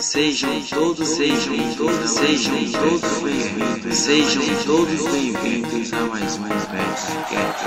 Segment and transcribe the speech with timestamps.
[0.00, 7.60] Sejam todos, sejam todos, sejam todos bem-vindos, sejam todos bem-vindos a mais um Bestcast.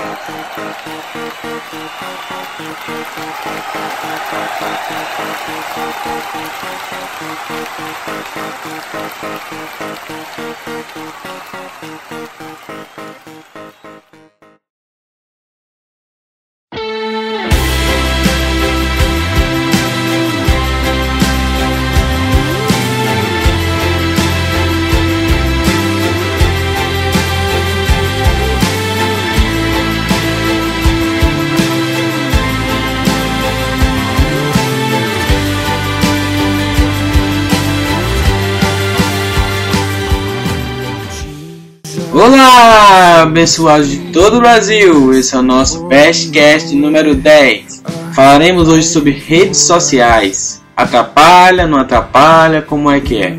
[42.46, 45.14] Olá, abençoados de todo o Brasil!
[45.14, 47.82] Esse é o nosso Bestcast número 10.
[48.14, 50.62] Falaremos hoje sobre redes sociais.
[50.76, 53.34] Atrapalha, não atrapalha, como é que é?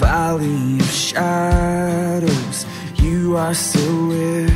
[0.00, 2.66] valley of shadows,
[3.00, 4.50] you are still with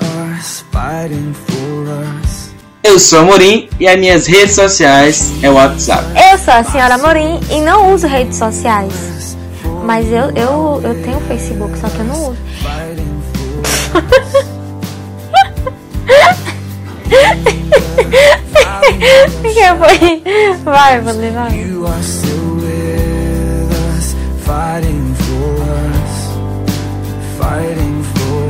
[0.00, 1.88] us, fighting for
[2.24, 2.54] us.
[2.82, 6.04] Eu sou a Morim e as minhas redes sociais é o WhatsApp.
[6.32, 9.11] Eu sou a senhora Morim e não uso redes sociais.
[9.84, 12.38] Mas eu, eu, eu tenho Facebook, só que eu não uso.
[19.42, 20.22] que foi?
[20.64, 21.52] Vai, vou levar.
[21.52, 26.12] You are still with us, fighting for us,
[27.38, 28.48] fighting for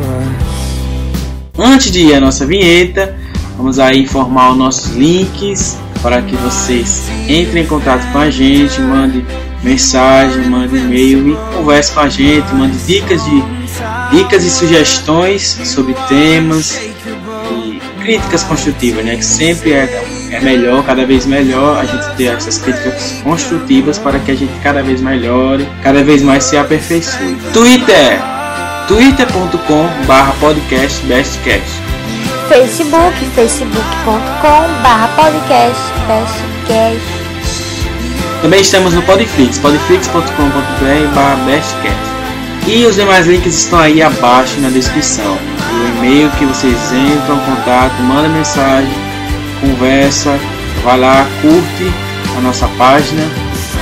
[1.58, 1.58] us.
[1.58, 3.14] Antes de ir à nossa vinheta,
[3.56, 8.80] vamos aí informar os nossos links para que vocês entrem em contato com a gente,
[8.80, 9.24] mandem
[9.62, 13.42] mensagem, mandem e-mail e converse com a gente, mande dicas de
[14.10, 16.78] dicas e sugestões sobre temas
[17.50, 19.16] e críticas construtivas, né?
[19.16, 24.18] Que sempre é, é melhor, cada vez melhor a gente ter essas críticas construtivas para
[24.18, 27.36] que a gente cada vez melhore, cada vez mais se aperfeiçoe.
[27.52, 28.20] Twitter
[28.88, 31.82] twitter.com barra podcast bestcast
[32.52, 37.21] Facebook, facebook.com barra podcast, bestcast.
[38.42, 42.12] Também estamos no Podflix, podflix.com.br bestcast.
[42.66, 45.36] E os demais links estão aí abaixo na descrição.
[45.36, 48.92] O e-mail que vocês entram contato, manda mensagem,
[49.60, 50.38] conversa,
[50.84, 51.92] vai lá, curte
[52.36, 53.22] a nossa página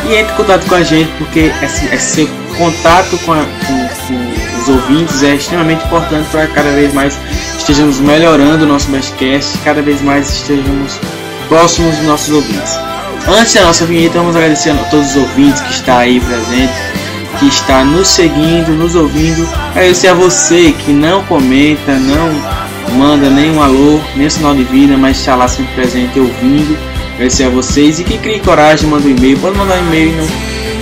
[0.09, 4.61] e entre em contato com a gente porque esse, esse contato com, a- com- com
[4.63, 7.19] os ouvintes é extremamente importante para cada vez mais
[7.59, 10.99] estejamos melhorando o nosso Bestcast, cada vez mais estejamos
[11.49, 12.79] próximos dos nossos ouvintes.
[13.29, 16.73] Antes da nossa vinheta, vamos agradecer a todos os ouvintes que está aí presente,
[17.39, 19.47] que está nos seguindo, nos ouvindo.
[19.71, 22.29] Agradecer a você que não comenta, não
[22.97, 26.77] manda nenhum alô, nem sinal de vida, mas está lá sempre presente ouvindo.
[27.15, 29.39] Agradecer a vocês e que crie coragem, manda um e-mail.
[29.39, 30.29] Pode mandar um e-mail não-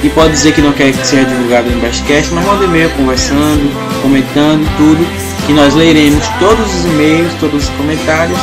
[0.02, 3.70] e pode dizer que não quer que seja divulgado no Bestcast, mas manda e-mail conversando,
[4.00, 5.06] comentando tudo,
[5.46, 8.38] que nós leremos todos os e-mails, todos os comentários.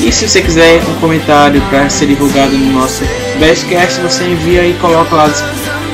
[0.00, 3.02] E se você quiser um comentário para ser divulgado no nosso
[3.38, 5.30] Bestcast, você envia e coloca lá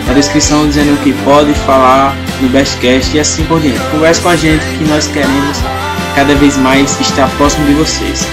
[0.07, 3.81] na descrição dizendo que pode falar no Bestcast e assim por diante.
[3.91, 5.59] Converse com a gente que nós queremos
[6.15, 8.27] cada vez mais estar próximo de vocês.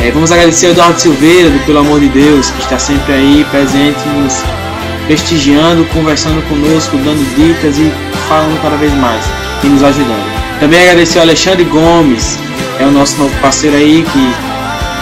[0.00, 3.46] É, vamos agradecer ao Eduardo Silveira, do Pelo Amor de Deus, que está sempre aí
[3.50, 4.42] presente, nos
[5.06, 7.90] prestigiando, conversando conosco, dando dicas e
[8.28, 9.24] falando cada vez mais
[9.62, 10.58] e nos ajudando.
[10.60, 12.38] Também agradecer ao Alexandre Gomes,
[12.78, 14.55] é o nosso novo parceiro aí que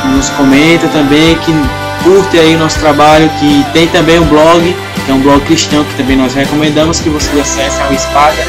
[0.09, 1.53] nos comenta também, que
[2.03, 5.85] curte aí o nosso trabalho, que tem também um blog, que é um blog cristão
[5.85, 8.45] que também nós recomendamos que vocês acessem ao espada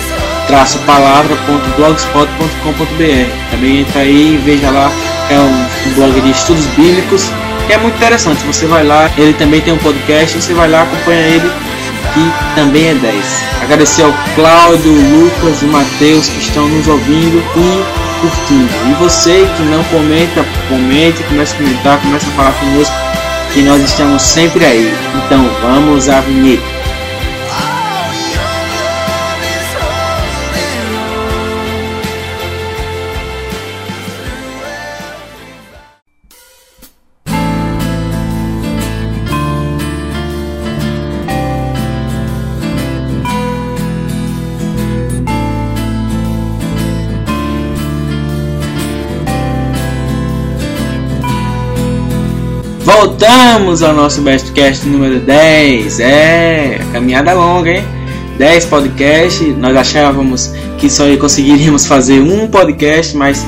[0.86, 4.92] palavra.blogspot.com.br Também entra aí e veja lá,
[5.30, 7.32] é um, um blog de estudos bíblicos,
[7.68, 8.46] que é muito interessante.
[8.46, 11.52] Você vai lá, ele também tem um podcast, você vai lá, acompanha ele,
[12.14, 13.44] que também é 10.
[13.64, 18.70] Agradecer ao Cláudio, Lucas e Matheus que estão nos ouvindo e curtindo.
[18.90, 22.96] E você que não comenta, comente, comece a comentar, comece a falar conosco,
[23.54, 24.94] que nós estamos sempre aí.
[25.26, 26.75] Então vamos à vinheta.
[53.26, 56.00] Voltamos ao nosso Bestcast número 10.
[56.00, 57.84] É, caminhada longa, hein?
[58.38, 59.58] 10 podcasts.
[59.58, 63.44] Nós achávamos que só conseguiríamos fazer um podcast, mas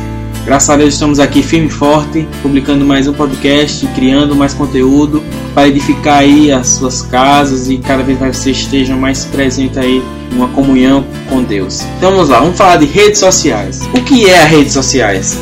[0.45, 5.21] Graças a Deus estamos aqui firme e forte, publicando mais um podcast, criando mais conteúdo
[5.53, 10.01] para edificar aí as suas casas e cada vez mais você esteja mais presente aí
[10.31, 11.81] uma comunhão com Deus.
[11.97, 13.81] Então vamos lá, vamos falar de redes sociais.
[13.93, 15.37] O que é as redes sociais?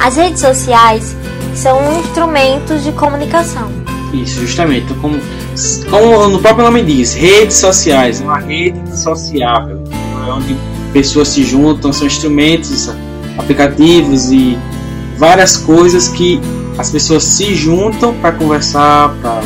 [0.00, 1.14] As redes sociais
[1.54, 3.75] são instrumentos de comunicação.
[4.12, 4.84] Isso, justamente.
[4.84, 5.20] Então, como,
[5.90, 9.82] como no próprio nome diz, redes sociais, uma rede sociável,
[10.26, 10.56] é onde
[10.92, 12.90] pessoas se juntam, são instrumentos
[13.36, 14.56] aplicativos e
[15.18, 16.40] várias coisas que
[16.78, 19.40] as pessoas se juntam para conversar, para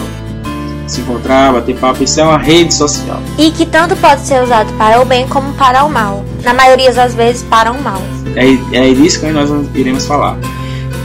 [0.86, 2.02] se encontrar, bater papo.
[2.02, 3.20] Isso é uma rede social.
[3.38, 6.24] E que tanto pode ser usado para o bem como para o mal.
[6.42, 8.02] Na maioria das vezes, para o mal.
[8.34, 10.36] É, é disso que nós iremos falar.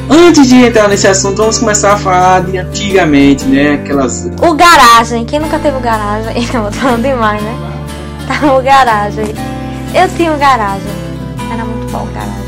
[0.10, 3.74] Antes de entrar nesse assunto, vamos começar a falar de antigamente, né?
[3.74, 4.30] Aquelas.
[4.42, 5.26] O garagem.
[5.26, 6.46] Quem nunca teve o garagem?
[6.54, 7.58] Não, tô falando demais, né?
[8.28, 9.34] Tá o garagem.
[9.94, 10.92] Eu tinha o garagem.
[11.52, 12.46] Era muito bom o garagem.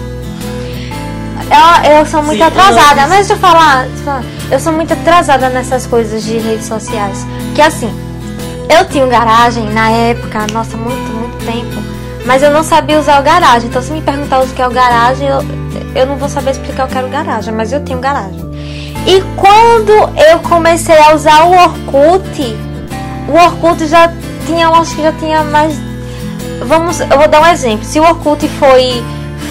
[1.49, 3.07] Eu, eu sou muito Sim, atrasada, eu...
[3.07, 4.23] mas deixa eu falar, deixa eu falar.
[4.51, 7.25] Eu sou muito atrasada nessas coisas de redes sociais.
[7.55, 7.89] Que assim,
[8.69, 11.81] eu tinha um garagem na época, nossa, muito, muito tempo.
[12.25, 13.69] Mas eu não sabia usar o garagem.
[13.69, 15.41] Então se me perguntar o que é o garagem, eu,
[15.95, 18.47] eu não vou saber explicar o que era o garagem, mas eu um garagem.
[19.05, 19.91] E quando
[20.29, 22.57] eu comecei a usar o Orkut,
[23.27, 24.11] o Orkut já
[24.45, 25.79] tinha, acho que já tinha mais.
[26.65, 27.85] Vamos, eu vou dar um exemplo.
[27.85, 29.03] Se o Orkut foi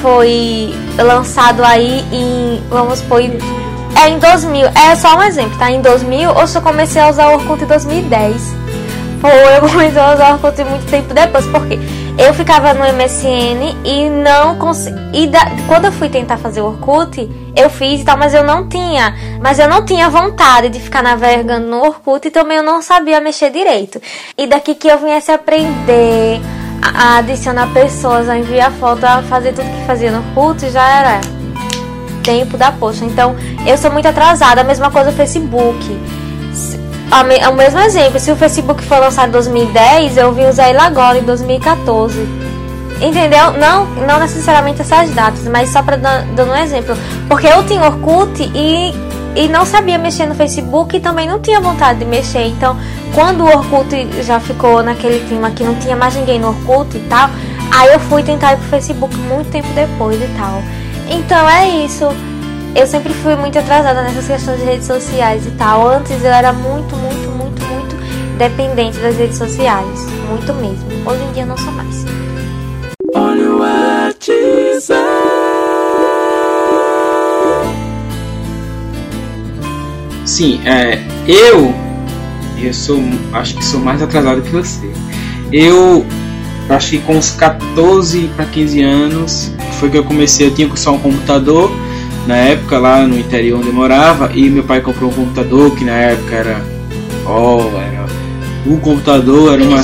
[0.03, 5.71] foi lançado aí em, vamos supor, é em 2000, é só um exemplo, tá?
[5.71, 8.55] Em 2000, ou se eu comecei a usar o Orkut em 2010.
[9.21, 11.79] Foi, eu comecei a usar o Orkut muito tempo depois, porque
[12.19, 15.31] eu ficava no MSN e não consegui.
[15.69, 19.15] Quando eu fui tentar fazer o Orkut, eu fiz e tal, mas eu não tinha.
[19.41, 23.21] Mas eu não tinha vontade de ficar navegando no Orkut e também eu não sabia
[23.21, 24.01] mexer direito.
[24.37, 26.41] E daqui que eu viesse aprender
[26.83, 31.21] a adicionar pessoas, a enviar foto, a fazer tudo que fazia no Orkut, já era
[32.23, 33.05] tempo da poxa.
[33.05, 33.37] Então,
[33.67, 34.63] eu sou muito atrasada.
[34.63, 35.79] A mesma coisa o Facebook.
[37.11, 41.19] O mesmo exemplo, se o Facebook foi lançado em 2010, eu vim usar ele agora,
[41.19, 42.19] em 2014.
[43.01, 43.53] Entendeu?
[43.53, 46.97] Não, não necessariamente essas datas, mas só para dando um exemplo.
[47.29, 48.93] Porque eu tinha Orkut e
[49.37, 52.47] e não sabia mexer no Facebook e também não tinha vontade de mexer.
[52.47, 52.75] Então,
[53.15, 57.01] quando o Orkut já ficou naquele clima que não tinha mais ninguém no Orkut e
[57.01, 57.29] tal,
[57.71, 60.63] aí eu fui tentar ir pro Facebook muito tempo depois e tal.
[61.11, 62.09] Então é isso.
[62.77, 65.89] Eu sempre fui muito atrasada nessas questões de redes sociais e tal.
[65.89, 67.97] Antes eu era muito, muito, muito, muito
[68.37, 70.07] dependente das redes sociais.
[70.29, 70.87] Muito mesmo.
[71.11, 72.05] Hoje em dia não sou mais.
[73.15, 73.65] Olha o
[80.27, 81.75] Sim, é, eu
[82.59, 83.01] eu sou
[83.33, 84.93] acho que sou mais atrasado que você.
[85.51, 86.05] Eu
[86.69, 89.51] acho que com uns 14 para 15 anos
[89.81, 91.71] foi que eu comecei, eu tinha só um computador
[92.27, 95.85] na época lá no interior onde eu morava e meu pai comprou um computador que
[95.85, 96.61] na época era
[97.25, 98.07] ó, oh, era
[98.67, 99.81] o computador era uma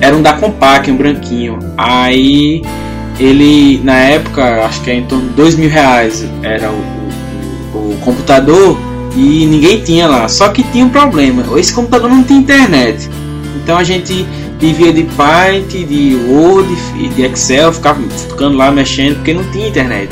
[0.00, 1.58] era um da Compaq, um branquinho.
[1.76, 2.62] Aí
[3.18, 7.92] ele na época, acho que é em torno de dois mil reais era o, o,
[7.92, 8.78] o computador
[9.16, 10.28] e ninguém tinha lá.
[10.28, 13.08] Só que tinha um problema: esse computador não tinha internet.
[13.56, 14.26] Então a gente
[14.58, 16.68] vivia de Paint, de Word,
[17.14, 20.08] de Excel, ficava ficando lá mexendo porque não tinha internet.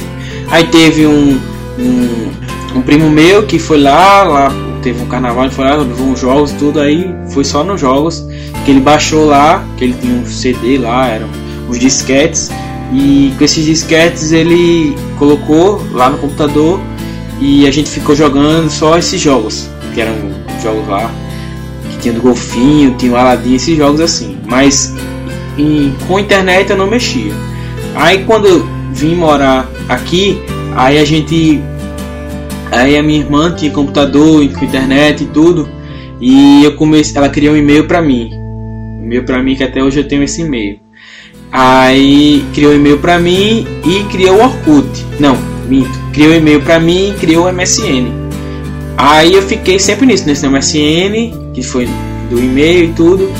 [0.48, 1.38] Aí teve um,
[1.78, 4.52] um, um primo meu que foi lá, lá
[4.82, 8.24] teve um carnaval, ele foi lá, levou uns jogos tudo, aí foi só nos jogos
[8.64, 11.28] que ele baixou lá, que ele tinha um CD lá, eram
[11.68, 12.50] os disquetes,
[12.92, 16.80] e com esses disquetes ele colocou lá no computador
[17.40, 20.14] e a gente ficou jogando só esses jogos, que eram
[20.62, 21.10] jogos lá,
[21.90, 24.38] que tinha do golfinho, tinha o Aladdin, esses jogos assim.
[24.46, 24.94] Mas
[25.58, 27.32] em, com internet eu não mexia.
[27.94, 30.40] Aí quando vim morar aqui,
[30.74, 31.60] aí a gente.
[32.72, 35.68] Aí a minha irmã tinha computador, com internet e tudo.
[36.20, 38.30] E eu comecei, ela criou um e-mail para mim.
[38.32, 40.80] Um e-mail para mim que até hoje eu tenho esse e-mail.
[41.52, 44.88] Aí criou um e-mail para mim e criou o Orkut.
[45.20, 45.36] Não,
[45.68, 48.10] minto criou um e-mail para mim e criou o MSN.
[48.96, 51.86] Aí eu fiquei sempre nisso, nesse MSN, que foi
[52.30, 53.30] do e-mail e tudo,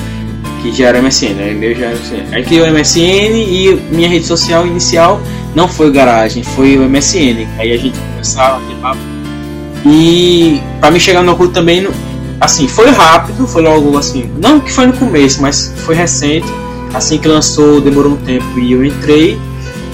[0.70, 1.52] que já era MSN, né?
[1.52, 2.34] e-mail já era MSN.
[2.34, 5.20] Aí criou o MSN e minha rede social inicial
[5.54, 7.46] não foi o Garagem, foi o MSN.
[7.58, 9.00] Aí a gente começava a papo.
[9.84, 11.86] E para mim chegar no Orkut também,
[12.40, 16.46] assim, foi rápido, foi logo assim, não que foi no começo, mas foi recente.
[16.94, 19.38] Assim que lançou, demorou um tempo e eu entrei.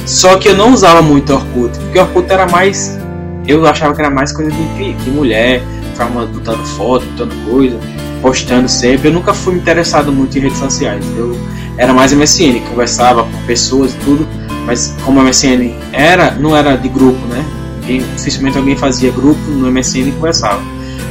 [0.06, 2.98] Só que eu não usava muito Orkut, porque Orkut era mais.
[3.46, 7.78] Eu achava que era mais coisa de, de mulher, ficava botando foto, botando coisa,
[8.22, 9.08] postando sempre.
[9.08, 11.04] Eu nunca fui interessado muito em redes sociais.
[11.16, 11.36] Eu
[11.76, 14.26] era mais MSN, conversava com pessoas e tudo,
[14.64, 17.44] Mas como o MSN era, não era de grupo, né?
[17.80, 20.62] Alguém, dificilmente alguém fazia grupo no MSN e conversava.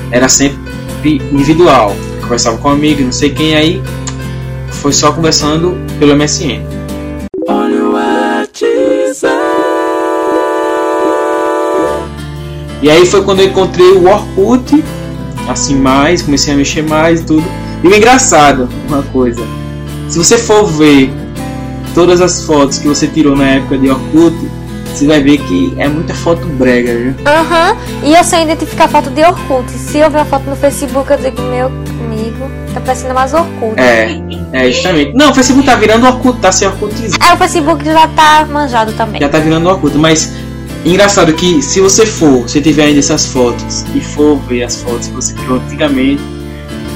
[0.10, 1.94] Era sempre individual.
[2.22, 3.82] Conversava com um amigo, não sei quem, aí
[4.72, 6.64] foi só conversando pelo MSN.
[12.82, 14.84] E aí foi quando eu encontrei o Orkut,
[15.48, 17.44] assim mais, comecei a mexer mais tudo.
[17.84, 19.42] E o engraçado, uma coisa,
[20.08, 21.12] se você for ver
[21.94, 24.36] todas as fotos que você tirou na época de Orkut,
[24.94, 27.16] você vai ver que é muita foto brega, viu?
[27.26, 29.70] Aham, e eu sei identificar foto de Orkut.
[29.72, 33.80] Se eu ver uma foto no Facebook, eu digo, meu amigo, tá parecendo mais Orkut.
[33.80, 34.22] É,
[34.52, 35.14] é justamente.
[35.14, 36.94] Não, o Facebook tá virando Orkut, tá sem Orkut.
[37.26, 39.22] É, o Facebook já tá manjado também.
[39.22, 40.34] Já tá virando Orkut, mas
[40.90, 45.08] engraçado que se você for, se tiver ainda essas fotos e for ver as fotos
[45.08, 46.22] que você tirou antigamente,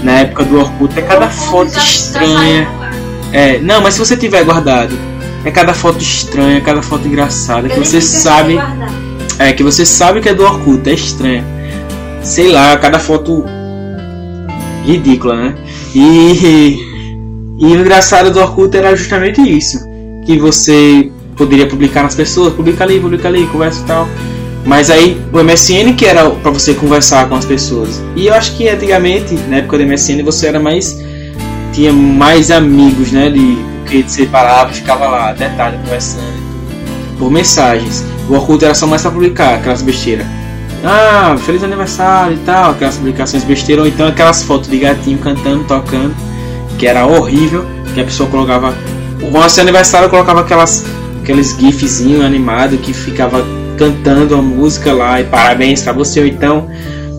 [0.04, 2.68] na época do Orkut, é cada foto estranha.
[3.32, 4.98] É, não, mas se você tiver guardado,
[5.44, 8.58] é cada foto estranha, cada foto engraçada, que você sabe.
[9.38, 11.44] É, que você sabe que é do Orkut, é estranha.
[12.24, 13.46] Sei lá, cada foto
[14.86, 15.56] ridícula, né?
[15.94, 16.80] E,
[17.60, 19.80] e o engraçado do Orkut era justamente isso.
[20.26, 24.08] Que você poderia publicar nas pessoas, publica ali, publica ali, conversa e tal.
[24.66, 28.02] Mas aí o MSN que era para você conversar com as pessoas.
[28.16, 30.98] E eu acho que antigamente, na época do MSN, você era mais.
[31.72, 33.30] tinha mais amigos, né?
[33.30, 36.46] De, porque você parava e ficava lá, detalhe, conversando
[37.18, 38.04] por mensagens.
[38.30, 40.26] O Orkut era só mais pra publicar aquelas besteiras.
[40.84, 45.64] Ah, feliz aniversário e tal, aquelas publicações besteiras, ou então aquelas fotos de gatinho cantando,
[45.64, 46.16] tocando,
[46.78, 48.74] que era horrível, que a pessoa colocava.
[49.22, 50.86] O seu aniversário colocava aquelas
[51.26, 53.44] aqueles gifzinho animado que ficava
[53.76, 56.70] cantando a música lá e parabéns para você ou então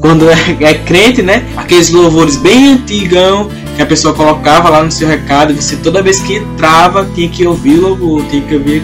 [0.00, 1.44] quando é, é, crente, né?
[1.56, 6.20] Aqueles louvores bem antigão que a pessoa colocava lá no seu recado, você toda vez
[6.20, 8.82] que entrava tinha que ouvir o louvor, tinha que ouvir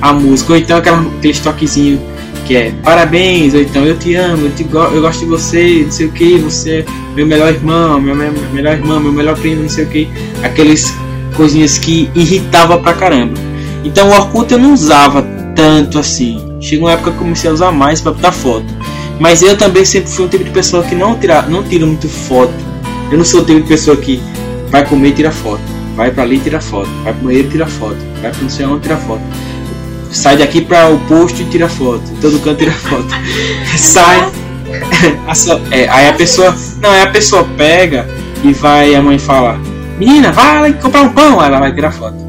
[0.00, 2.00] a música, ou então aquela, aquele toquezinho
[2.44, 5.82] que é parabéns, ou então eu te amo, eu, te go eu gosto de você,
[5.84, 9.38] não sei o que, você é meu melhor irmão, meu, meu melhor irmão, meu melhor
[9.38, 10.08] primo, não sei o que,
[10.42, 10.92] aqueles
[11.36, 13.53] coisinhas que irritava pra caramba.
[13.84, 15.22] Então o Orkut eu não usava
[15.54, 16.56] tanto assim.
[16.60, 18.66] Chegou uma época que eu comecei a usar mais para botar foto.
[19.20, 22.08] Mas eu também sempre fui um tipo de pessoa que não tira, não tira muito
[22.08, 22.54] foto.
[23.12, 24.20] Eu não sou o tipo de pessoa que
[24.70, 25.62] vai comer e tira foto.
[25.94, 26.88] Vai para ali e tira foto.
[27.04, 27.98] Vai pro banheiro e tira foto.
[28.20, 29.22] Vai pro não sei onde tira foto.
[30.10, 32.02] Sai daqui para o posto e tira foto.
[32.10, 33.06] Em todo canto tira foto.
[33.76, 34.28] Sai.
[35.70, 36.54] é, aí a pessoa.
[36.80, 38.08] Não, aí a pessoa pega
[38.42, 38.94] e vai.
[38.94, 39.60] A mãe fala:
[39.98, 41.40] Menina, vai lá comprar um pão.
[41.40, 42.23] Aí ela vai tirar foto.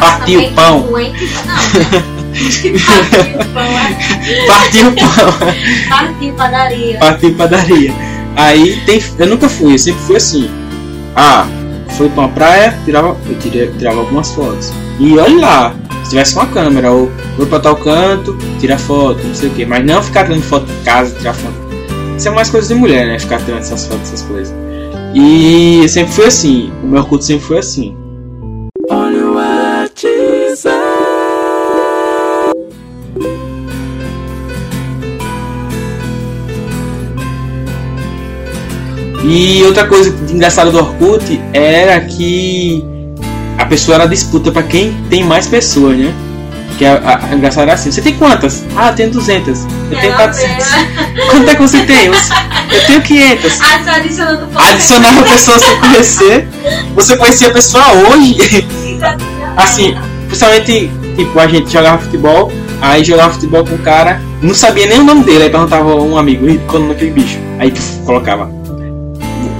[0.00, 0.88] Partiu o pão.
[4.46, 5.32] Partiu o pão.
[5.88, 6.98] Partiu padaria.
[6.98, 7.94] Partiu padaria.
[8.36, 9.02] Aí tem.
[9.18, 10.50] Eu nunca fui, eu sempre fui assim.
[11.14, 11.46] Ah,
[11.96, 14.72] foi pra uma praia, tirava, eu tirava, tirava algumas fotos.
[14.98, 19.34] E olha lá, se tivesse uma câmera, ou vou pra tal canto, tira foto, não
[19.34, 19.66] sei o que.
[19.66, 21.54] Mas não ficar tirando foto de casa, tirar foto.
[22.16, 23.18] Isso é mais coisa de mulher, né?
[23.18, 24.54] Ficar tirando essas fotos, essas coisas.
[25.14, 26.72] E sempre foi assim.
[26.82, 27.96] O meu culto sempre foi assim.
[39.30, 42.84] E outra coisa engraçada do Orkut era que
[43.56, 46.12] a pessoa era disputa para quem tem mais pessoas, né?
[46.76, 48.64] Que a, a, a engraçado era assim: você tem quantas?
[48.74, 49.66] Ah, eu tenho 200.
[49.92, 50.66] Eu tenho 400.
[51.30, 52.06] Quanto é que você tem?
[52.06, 53.60] Eu tenho 500.
[53.86, 56.48] Adicionando Adicionava pessoas sem conhecer.
[56.96, 58.36] Você conhecia a pessoa hoje.
[59.56, 59.94] assim,
[60.26, 62.52] principalmente, tipo, a gente jogava futebol.
[62.80, 65.44] Aí jogava futebol com o cara, não sabia nem o nome dele.
[65.44, 67.38] Aí perguntava um amigo, quando naquele bicho.
[67.60, 68.59] Aí tu colocava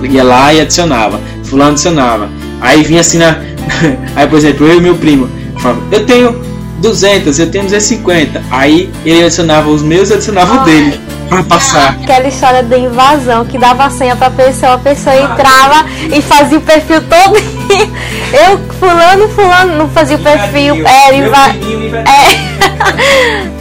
[0.07, 1.21] ia lá e adicionava.
[1.45, 2.29] Fulano adicionava.
[2.61, 3.39] Aí vinha assim na.
[4.17, 5.29] Aí, por exemplo, eu e meu primo.
[5.59, 6.41] Falava, eu tenho
[6.79, 8.43] 200, eu tenho 250.
[8.51, 11.01] Aí ele adicionava os meus e adicionava o dele.
[11.29, 11.97] Pra passar.
[12.03, 16.59] Aquela história da invasão que dava a senha pra pessoa, a pessoa entrava e fazia
[16.59, 17.39] o perfil todo.
[18.33, 20.85] Eu, fulano, fulano, não fazia o perfil.
[20.85, 21.49] Era inva...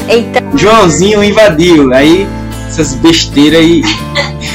[0.10, 0.18] É.
[0.18, 0.58] então.
[0.58, 1.94] Joãozinho invadiu.
[1.94, 2.28] Aí
[2.70, 3.84] essas besteiras aí.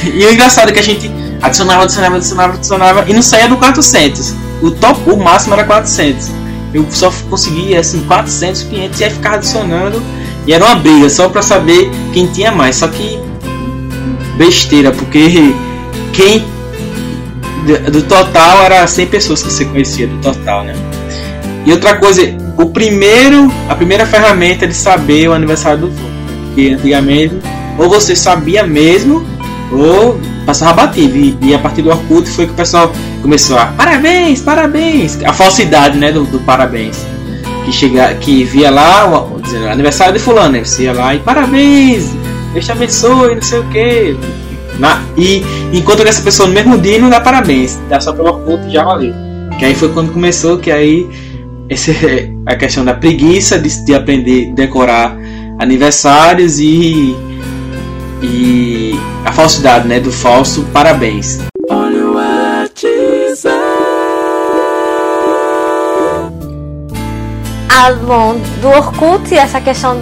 [0.05, 1.09] E o engraçado é que a gente
[1.45, 4.33] adicionava, adicionava, adicionava, adicionava e não saía do 400.
[4.61, 6.31] O top, o máximo era 400.
[6.73, 10.01] Eu só conseguia assim 400, 500 e aí ficava adicionando
[10.45, 12.75] e era uma briga só para saber quem tinha mais.
[12.77, 13.19] Só que
[14.37, 15.53] besteira, porque
[16.13, 16.45] quem
[17.91, 20.75] do total era 100 pessoas que você conhecia do total, né?
[21.65, 22.21] E outra coisa,
[22.57, 26.15] o primeiro, a primeira ferramenta de saber o aniversário do
[26.55, 27.35] porque antigamente
[27.77, 29.25] ou você sabia mesmo
[29.71, 31.17] ou passava batido.
[31.17, 35.17] E, e, a partir do Orkut foi que o pessoal começou a parabéns, parabéns.
[35.23, 37.05] A falsidade né, do, do parabéns.
[37.65, 40.57] que chega, que via lá, o- dizendo aniversário de fulano?
[40.63, 42.11] Você ia lá e parabéns,
[42.53, 44.15] Deus te abençoe, não sei o que.
[45.17, 48.27] e encontra com essa pessoa no mesmo dia e não dá parabéns, dá só pelo
[48.29, 49.13] Orkut e já valeu.
[49.57, 51.07] Que aí foi quando começou, que aí
[51.69, 51.91] esse,
[52.45, 55.17] a questão da preguiça de, de aprender, decorar
[55.59, 57.15] aniversários e
[58.25, 61.39] e a falsidade, né, do falso parabéns.
[67.69, 69.97] Ah, bom, do Orkut, essa questão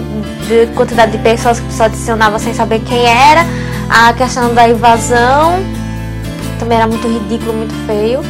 [0.48, 3.44] de quantidade de pessoas que só adicionava sem saber quem era,
[3.90, 5.62] a questão da invasão,
[6.58, 8.20] também era muito ridículo, muito feio.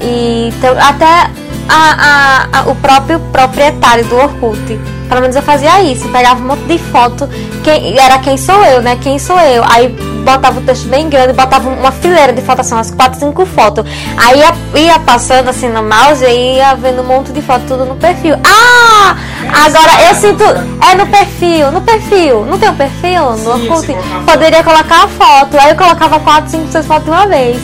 [0.00, 1.30] E então, até
[1.68, 4.78] a- a- a- o próprio proprietário do Orkut.
[5.08, 7.28] Pelo menos eu fazia isso, pegava um monte de foto,
[7.62, 8.98] quem, era quem sou eu, né?
[9.00, 9.62] Quem sou eu.
[9.64, 9.88] Aí
[10.24, 13.84] botava o texto bem grande, botava uma fileira de fotos, assim, umas 4, 5 fotos.
[14.16, 17.84] Aí ia, ia passando assim no mouse e ia vendo um monte de fotos tudo
[17.84, 18.34] no perfil.
[18.44, 19.16] Ah!
[19.64, 20.44] Agora eu sinto.
[20.44, 22.44] É no perfil, no perfil.
[22.44, 23.86] Não tem um perfil no Orkut?
[24.24, 25.56] Poderia colocar a foto.
[25.58, 27.60] Aí eu colocava 4, 5, 6 fotos de uma vez.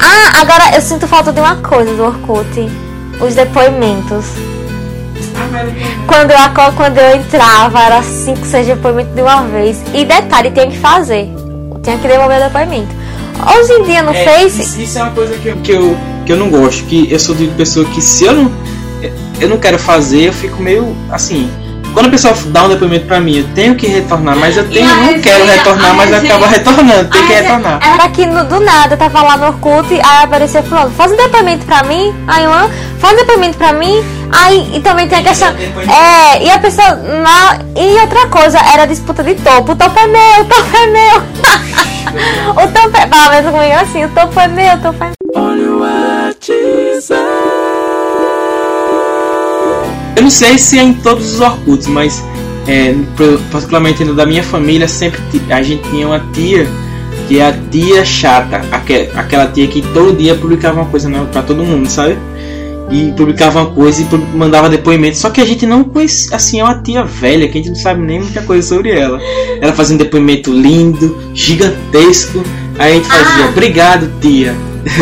[0.00, 2.70] Ah, agora eu sinto falta de uma coisa do Orkut.
[3.20, 4.26] Os depoimentos.
[6.06, 9.82] Quando eu, quando eu entrava, era 5, 6 depoimentos de uma vez.
[9.94, 11.28] E detalhe, tinha que fazer.
[11.82, 12.94] Tinha que devolver o depoimento.
[13.56, 14.62] Hoje em dia no É, Face.
[14.62, 16.84] Isso, isso é uma coisa que eu, que, eu, que eu não gosto.
[16.84, 18.52] Que eu sou de pessoa que se eu não,
[19.40, 21.50] eu não quero fazer, eu fico meio assim.
[21.94, 24.88] Quando a pessoa dá um depoimento pra mim, eu tenho que retornar, mas eu tenho,
[24.88, 27.56] a não quero resenha- retornar, a mas eu resenha- acabo retornando, tem que a resenha-
[27.56, 27.80] retornar.
[27.94, 31.16] Era que no- do nada, eu tava lá no Orkut, aí apareceu fulano, faz um
[31.16, 32.68] depoimento pra mim, aí eu, "Ah,
[33.00, 35.48] faz um depoimento pra mim, aí e também tem a questão.
[35.48, 36.88] É, e a pessoa.
[36.94, 40.86] Na, e outra coisa, era disputa de topo, o topo é meu, o topo é
[40.86, 41.22] meu.
[42.64, 43.06] o topo é.
[43.06, 45.08] Pelo menos comigo é assim, o topo é meu, o topo é
[50.18, 52.24] Eu não sei se é em todos os Orkuts, mas
[52.66, 52.92] é,
[53.52, 56.66] particularmente no da minha família, sempre a gente tinha uma tia
[57.28, 61.26] que é a tia chata, aque- aquela tia que todo dia publicava uma coisa nova
[61.26, 62.18] pra todo mundo, sabe?
[62.90, 65.16] E publicava uma coisa e mandava depoimento.
[65.18, 67.76] Só que a gente não conhece, assim, é uma tia velha que a gente não
[67.76, 69.20] sabe nem muita coisa sobre ela.
[69.60, 72.42] Ela fazia um depoimento lindo, gigantesco.
[72.78, 73.48] Aí a gente fazia, Ah.
[73.50, 74.56] obrigado, tia.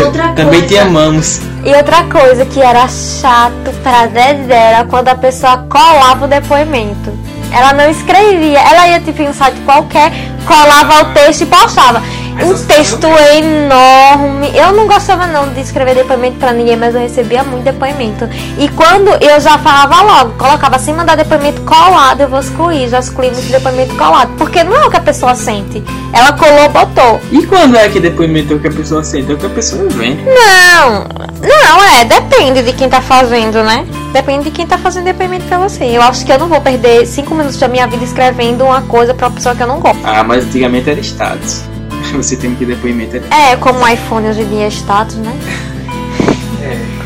[0.05, 0.67] Outra Também coisa.
[0.67, 1.41] te amamos.
[1.65, 7.12] E outra coisa que era chato pra dedé era quando a pessoa colava o depoimento.
[7.53, 10.12] Ela não escrevia, ela ia tipo em um site qualquer,
[10.47, 12.03] colava o texto e postava.
[12.44, 14.51] Um texto coisas enorme.
[14.55, 18.29] Eu não gostava não de escrever depoimento pra ninguém, mas eu recebia muito depoimento.
[18.59, 22.99] E quando eu já falava logo, colocava sem mandar depoimento colado, eu vou excluir, já
[22.99, 24.31] excluí muito depoimento colado.
[24.37, 25.83] Porque não é o que a pessoa sente.
[26.12, 27.20] Ela colou, botou.
[27.31, 29.31] E quando é que depoimento é o que a pessoa sente?
[29.31, 30.22] É o que a pessoa inventa.
[30.25, 31.05] Não,
[31.42, 33.87] não, é, depende de quem tá fazendo, né?
[34.12, 35.85] Depende de quem tá fazendo depoimento pra você.
[35.85, 39.12] Eu acho que eu não vou perder cinco minutos da minha vida escrevendo uma coisa
[39.14, 40.01] pra uma pessoa que eu não gosto.
[40.05, 41.76] Ah, mas antigamente era status.
[42.16, 43.16] Você tem que depoimento.
[43.16, 45.33] era- É, como o iPhone hoje em dia é status, né?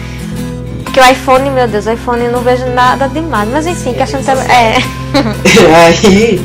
[0.85, 3.49] Porque o iPhone, meu Deus, o iPhone eu não vejo nada demais.
[3.49, 4.29] Mas enfim, questão de.
[4.31, 4.77] É.
[5.87, 6.41] aí,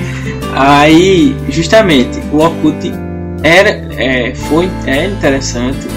[0.56, 2.94] aí, justamente, o Orkut
[3.41, 5.88] era, é, foi, é interessante.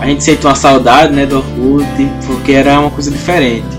[0.00, 1.86] A gente sentiu uma saudade, né, do Orkut,
[2.26, 3.77] porque era uma coisa diferente.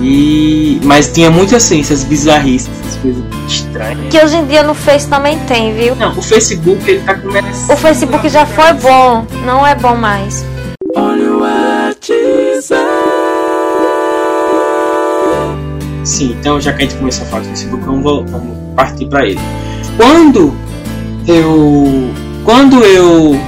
[0.00, 4.08] E, mas tinha muito assim, essas bizarrices, essas coisas estranhas.
[4.10, 5.96] Que hoje em dia no Face também tem, viu?
[5.96, 7.70] Não, o Facebook ele tá começando.
[7.70, 10.44] O Facebook já foi bom, não é bom mais.
[16.04, 19.26] Sim, então já que a gente começou a falar do Facebook, vamos, vamos partir para
[19.26, 19.40] ele.
[19.96, 20.56] Quando
[21.26, 22.10] eu
[22.44, 23.38] quando eu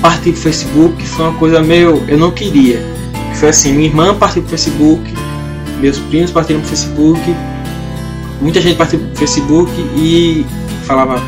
[0.00, 2.80] parti pro Facebook, foi uma coisa meio eu não queria.
[3.34, 5.12] Foi assim, minha irmã partiu pro Facebook,
[5.82, 7.20] meus primos partiram pro Facebook,
[8.40, 10.46] muita gente partiu pro Facebook e
[10.86, 11.20] falava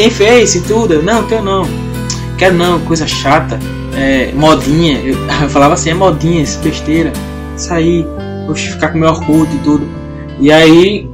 [0.00, 0.94] tem Face e tudo?
[0.94, 1.68] Eu, não, quero não.
[2.38, 3.58] Quero não, coisa chata.
[3.94, 4.98] É, modinha.
[4.98, 7.12] Eu, eu falava assim, é modinha, essa besteira.
[7.54, 8.06] Isso aí,
[8.46, 9.86] vou ficar com meu Orkut e tudo.
[10.38, 11.06] E aí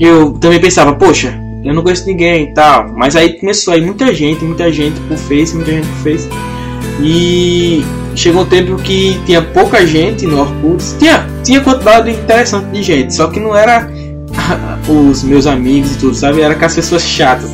[0.00, 2.92] eu também pensava, poxa, eu não conheço ninguém e tal.
[2.96, 6.28] Mas aí começou aí muita gente, muita gente por Face, muita gente por Face.
[7.00, 10.82] E chegou um tempo que tinha pouca gente no Orkut.
[10.98, 13.90] Tinha, tinha quantidade interessante de gente, só que não era
[14.88, 16.40] os meus amigos e tudo, sabe?
[16.40, 17.50] Era aquelas pessoas chatas.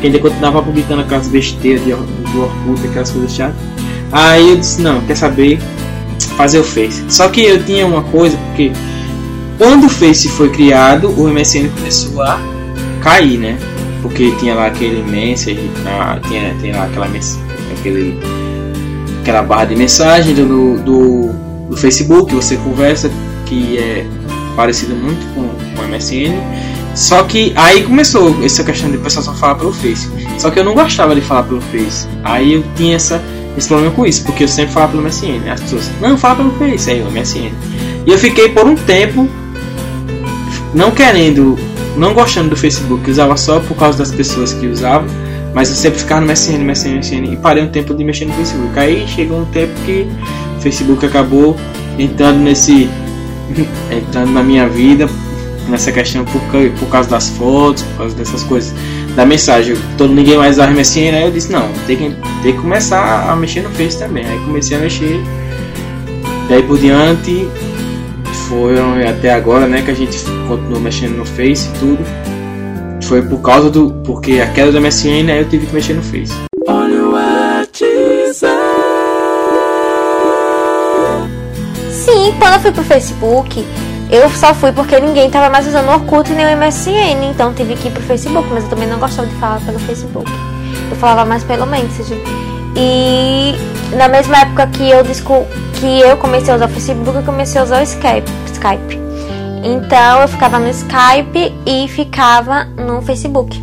[0.00, 3.56] Que ainda continuava publicando aquelas besteiras de, do Orkut, aquelas coisas chatas.
[4.12, 5.58] Aí eu disse, não, quer saber?
[6.36, 7.04] Fazer o Face.
[7.08, 8.72] Só que eu tinha uma coisa, porque
[9.58, 12.40] quando o Face foi criado, o MSN começou a
[13.02, 13.58] cair, né?
[14.00, 15.70] Porque tinha lá aquele message,
[16.26, 17.38] tinha, tem lá aquela mens-
[17.78, 18.18] aquele,
[19.20, 21.32] aquela barra de mensagem do, do,
[21.70, 23.10] do Facebook, você conversa,
[23.46, 24.06] que é
[24.56, 26.34] parecido muito com, com o MSN.
[26.94, 30.10] Só que aí começou essa questão de o pessoal só falar pelo Face.
[30.38, 32.08] Só que eu não gostava de falar pelo Face.
[32.24, 33.22] Aí eu tinha essa,
[33.56, 35.50] esse problema com isso, porque eu sempre falava pelo MSN.
[35.50, 37.52] As pessoas, não, fala pelo Face, aí o MSN.
[38.06, 39.28] E eu fiquei por um tempo
[40.74, 41.58] não querendo,
[41.96, 45.08] não gostando do Facebook, usava só por causa das pessoas que usavam,
[45.54, 48.32] mas eu sempre ficava no MSN, MSN, MSN e parei um tempo de mexer no
[48.34, 48.78] Facebook.
[48.78, 50.06] Aí chegou um tempo que
[50.58, 51.56] o Facebook acabou
[51.98, 52.88] entrando nesse
[53.90, 55.08] entrando na minha vida
[55.70, 56.40] nessa questão por,
[56.78, 58.74] por causa das fotos, por causa dessas coisas,
[59.14, 59.76] da mensagem.
[59.96, 63.36] Todo ninguém mais usava MSN, aí eu disse não, tem que, tem que começar a
[63.36, 64.26] mexer no Face também.
[64.26, 65.20] Aí comecei a mexer.
[66.48, 67.48] Daí por diante
[68.48, 72.29] foram até agora, né, que a gente continuou mexendo no Face e tudo.
[73.10, 73.90] Foi por causa do.
[74.04, 76.32] Porque a queda do MSN, aí eu tive que mexer no Face.
[81.90, 83.66] Sim, quando eu fui pro Facebook,
[84.12, 87.74] eu só fui porque ninguém tava mais usando o Orkut nem o MSN, então tive
[87.74, 90.30] que ir pro Facebook, mas eu também não gostava de falar pelo Facebook.
[90.88, 92.16] Eu falava mais pelo Messenger.
[92.76, 93.56] E
[93.96, 95.02] na mesma época que eu
[95.80, 99.09] que eu comecei a usar o Facebook, eu comecei a usar o Skype, Skype.
[99.62, 103.62] Então eu ficava no Skype e ficava no Facebook.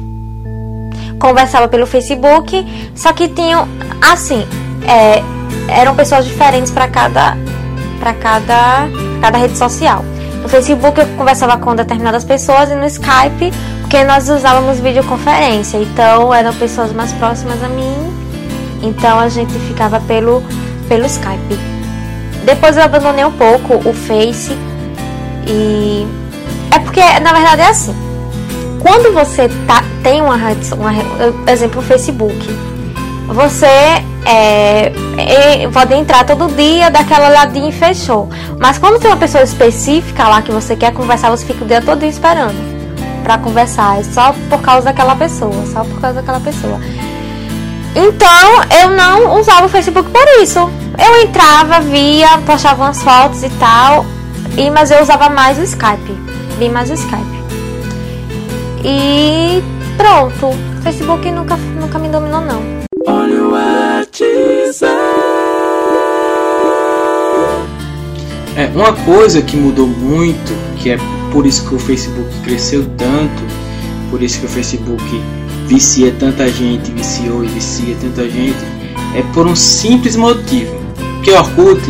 [1.20, 3.68] Conversava pelo Facebook, só que tinham
[4.02, 4.46] assim,
[4.88, 5.24] é,
[5.68, 7.36] eram pessoas diferentes para cada
[8.00, 8.88] para cada
[9.20, 10.06] cada rede social.
[10.42, 16.32] No Facebook eu conversava com determinadas pessoas e no Skype, porque nós usávamos videoconferência, então
[16.32, 17.96] eram pessoas mais próximas a mim.
[18.84, 20.44] Então a gente ficava pelo
[20.88, 21.58] pelo Skype.
[22.46, 24.56] Depois eu abandonei um pouco o Face
[25.48, 26.08] e
[26.72, 27.96] é porque na verdade é assim.
[28.80, 32.38] Quando você tá, tem uma uma, exemplo, o Facebook,
[33.28, 33.66] você
[34.26, 38.30] é, é, pode entrar todo dia, daquela ladinha e fechou.
[38.60, 41.82] Mas quando tem uma pessoa específica lá que você quer conversar, você fica o dia
[41.82, 42.56] todo esperando
[43.24, 44.00] para conversar.
[44.00, 46.80] É só por causa daquela pessoa, só por causa daquela pessoa.
[47.96, 50.60] Então eu não usava o Facebook por isso.
[50.60, 54.06] Eu entrava, via, postava umas fotos e tal,
[54.56, 56.14] e mas eu usava mais o Skype,
[56.60, 57.38] bem mais o Skype.
[58.84, 59.62] E
[59.98, 62.62] pronto, o Facebook nunca, nunca me dominou não.
[68.56, 70.98] É, uma coisa que mudou muito, que é
[71.32, 73.44] por isso que o Facebook cresceu tanto,
[74.10, 75.04] por isso que o Facebook
[75.68, 78.58] vicia tanta gente, viciou e vicia tanta gente,
[79.14, 80.76] é por um simples motivo.
[81.24, 81.82] Que o Orkut,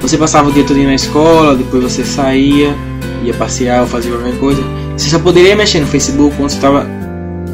[0.00, 2.74] você passava o dia todo na escola, depois você saía,
[3.22, 4.62] ia passear ou fazer qualquer coisa,
[4.96, 6.86] você só poderia mexer no Facebook quando você estava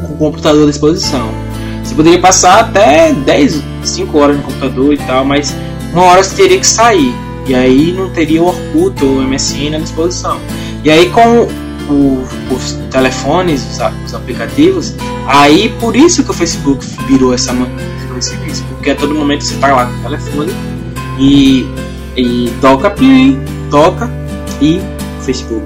[0.01, 1.29] com o computador à disposição.
[1.83, 5.55] Você poderia passar até 10, 5 horas no computador e tal, mas
[5.93, 7.13] uma hora você teria que sair.
[7.47, 10.39] E aí não teria o Orkut ou o MSN à disposição.
[10.83, 11.47] E aí com
[11.89, 14.93] o, os telefones, os, os, aplicativos,
[15.25, 17.53] aí por isso que o Facebook virou essa
[18.17, 18.63] esse.
[18.63, 20.51] Porque a todo momento você está lá com o telefone
[21.19, 21.65] e,
[22.17, 24.09] e toca, plim, toca
[24.59, 24.81] e
[25.21, 25.63] Facebook.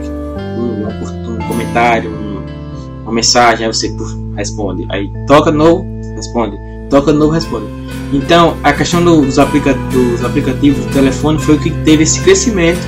[0.58, 3.96] Um, um, comentário, um, uma mensagem, aí você
[4.36, 4.86] responde.
[4.90, 5.86] Aí toca novo,
[6.16, 6.58] responde.
[6.90, 7.66] Toca novo, responde.
[8.12, 12.82] Então, a questão dos, aplica dos aplicativos do telefone foi o que teve esse crescimento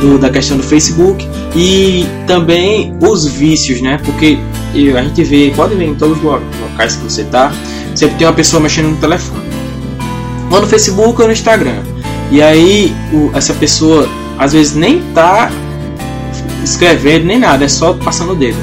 [0.00, 4.00] do, da questão do Facebook e também os vícios, né?
[4.02, 4.38] Porque
[4.96, 7.52] a gente vê, pode ver em todos os locais que você está,
[7.94, 9.42] sempre tem uma pessoa mexendo no telefone.
[10.50, 11.91] Ou no Facebook ou no Instagram.
[12.32, 15.50] E aí, o, essa pessoa às vezes nem tá
[16.64, 18.56] escrevendo nem nada, é só passando o dedo.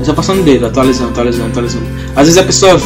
[0.00, 1.86] É só passando o dedo, atualizando, atualizando, atualizando.
[2.16, 2.76] Às vezes a pessoa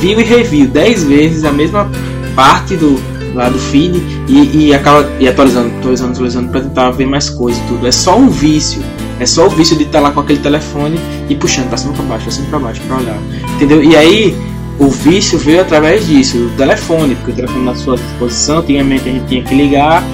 [0.00, 1.88] viu e reviu 10 vezes a mesma
[2.34, 2.98] parte do
[3.34, 7.62] lá do feed e, e acaba e atualizando, atualizando, atualizando para tentar ver mais coisas
[7.68, 7.86] tudo.
[7.86, 8.82] É só um vício.
[9.20, 12.04] É só o vício de estar lá com aquele telefone e puxando para cima para
[12.04, 13.18] baixo, para cima para baixo para olhar.
[13.56, 13.82] Entendeu?
[13.82, 14.36] E aí
[14.78, 19.12] o vício veio através disso, do telefone, porque o telefone na sua disposição, antigamente a
[19.12, 20.04] gente tinha que ligar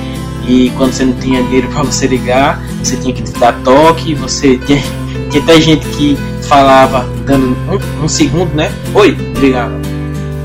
[0.47, 4.59] e quando você não tinha dinheiro para você ligar, você tinha que dar toque, você
[4.59, 4.83] tinha,
[5.31, 7.57] tinha até gente que falava dando
[8.01, 8.73] um, um segundo, né?
[8.95, 9.75] Oi, ligava.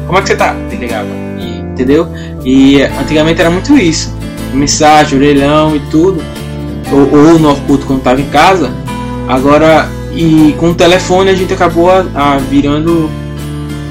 [0.05, 0.55] Como é que você tá?
[0.71, 1.07] Ligava.
[1.39, 2.07] E, entendeu?
[2.43, 4.13] E antigamente era muito isso.
[4.53, 6.21] Mensagem, orelhão e tudo.
[6.91, 8.71] Ou, ou no Orkut quando tava em casa.
[9.27, 13.09] Agora, e com o telefone a gente acabou a, a virando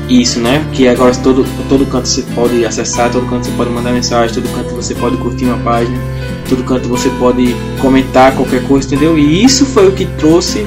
[0.09, 0.64] isso, né?
[0.73, 4.49] Que agora todo, todo canto você pode acessar, todo canto você pode mandar mensagem, todo
[4.55, 5.99] canto você pode curtir uma página,
[6.49, 9.18] todo canto você pode comentar qualquer coisa, entendeu?
[9.18, 10.66] E isso foi o que trouxe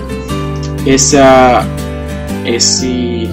[0.86, 1.66] essa
[2.46, 3.30] esse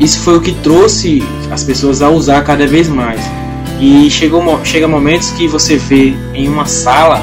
[0.00, 3.20] isso foi o que trouxe as pessoas a usar cada vez mais
[3.80, 7.22] e chegou chega momentos que você vê em uma sala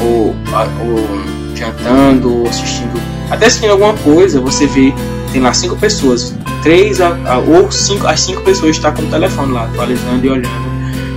[0.00, 0.34] ou
[0.80, 4.94] ou jantando, ou assistindo, até assistindo alguma coisa, você vê,
[5.32, 9.06] tem lá cinco pessoas, três a, a, ou cinco, as cinco pessoas estão com o
[9.06, 10.68] telefone lá, atualizando e olhando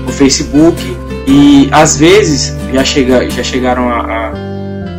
[0.07, 0.97] o Facebook.
[1.27, 4.33] E às vezes já, chega, já chegaram a, a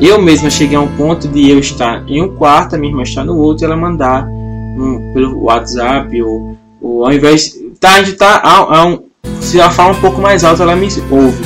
[0.01, 3.03] eu mesma cheguei a um ponto de eu estar em um quarto, a minha irmã
[3.03, 8.17] estar no outro, ela mandar um, pelo WhatsApp ou, ou ao invés tá, a gente
[8.17, 9.05] tá a, a um,
[9.41, 11.45] se ela fala um pouco mais alto, ela me ouve.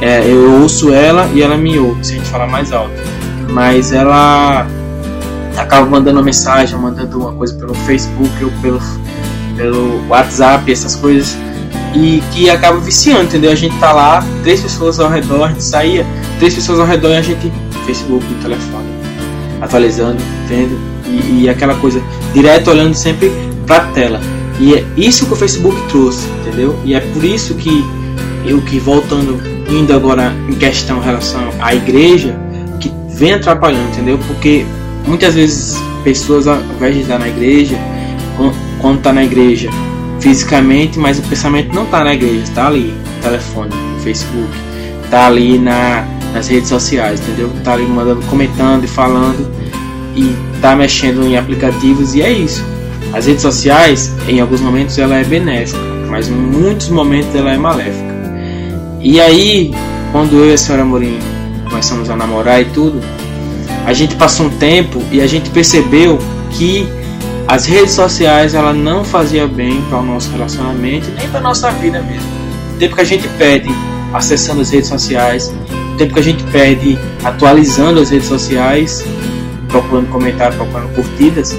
[0.00, 2.92] É, eu ouço ela e ela me ouve se a gente falar mais alto.
[3.50, 4.66] Mas ela
[5.56, 8.80] acaba mandando uma mensagem, mandando uma coisa pelo Facebook ou pelo,
[9.56, 11.36] pelo WhatsApp, essas coisas.
[11.94, 13.52] E que acaba viciando, entendeu?
[13.52, 16.06] A gente tá lá, três pessoas ao redor, a gente saía,
[16.38, 17.52] três pessoas ao redor e a gente,
[17.84, 18.86] Facebook, telefone,
[19.60, 20.78] atualizando, vendo.
[21.06, 23.30] E, e aquela coisa, direto olhando sempre
[23.66, 24.20] pra tela.
[24.58, 26.78] E é isso que o Facebook trouxe, entendeu?
[26.84, 27.84] E é por isso que
[28.46, 32.34] eu que voltando, indo agora em questão em relação à igreja,
[32.80, 34.18] que vem atrapalhando, entendeu?
[34.26, 34.64] Porque
[35.06, 37.76] muitas vezes pessoas ao invés de estar na igreja,
[38.80, 39.70] quando está na igreja
[40.20, 44.48] fisicamente, mas o pensamento não está na igreja, está ali no telefone, no Facebook,
[45.04, 47.50] está ali na, nas redes sociais, entendeu?
[47.58, 49.50] Está ali mandando, comentando e falando
[50.14, 52.64] e está mexendo em aplicativos e é isso.
[53.12, 57.58] As redes sociais, em alguns momentos, ela é benéfica, mas em muitos momentos ela é
[57.58, 58.12] maléfica.
[59.00, 59.74] E aí,
[60.12, 61.18] quando eu e a senhora Morim
[61.68, 63.00] começamos a namorar e tudo,
[63.84, 66.18] a gente passou um tempo e a gente percebeu
[66.50, 66.88] que
[67.48, 72.00] as redes sociais ela não fazia bem para o nosso relacionamento nem para nossa vida
[72.00, 72.28] mesmo.
[72.74, 73.68] O tempo que a gente perde
[74.12, 75.52] acessando as redes sociais,
[75.94, 79.04] o tempo que a gente perde atualizando as redes sociais,
[79.68, 81.56] procurando comentários, procurando curtidas,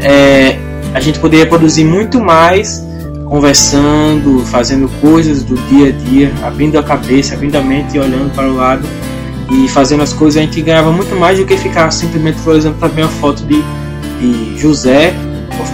[0.00, 0.58] é,
[0.92, 2.84] a gente poderia produzir muito mais
[3.24, 8.32] conversando, fazendo coisas do dia a dia, abrindo a cabeça, abrindo a mente e olhando
[8.34, 8.86] para o lado
[9.50, 12.78] e fazendo as coisas, a gente ganhava muito mais do que ficar simplesmente, por exemplo,
[12.78, 13.62] para ver uma foto de,
[14.20, 15.14] de José,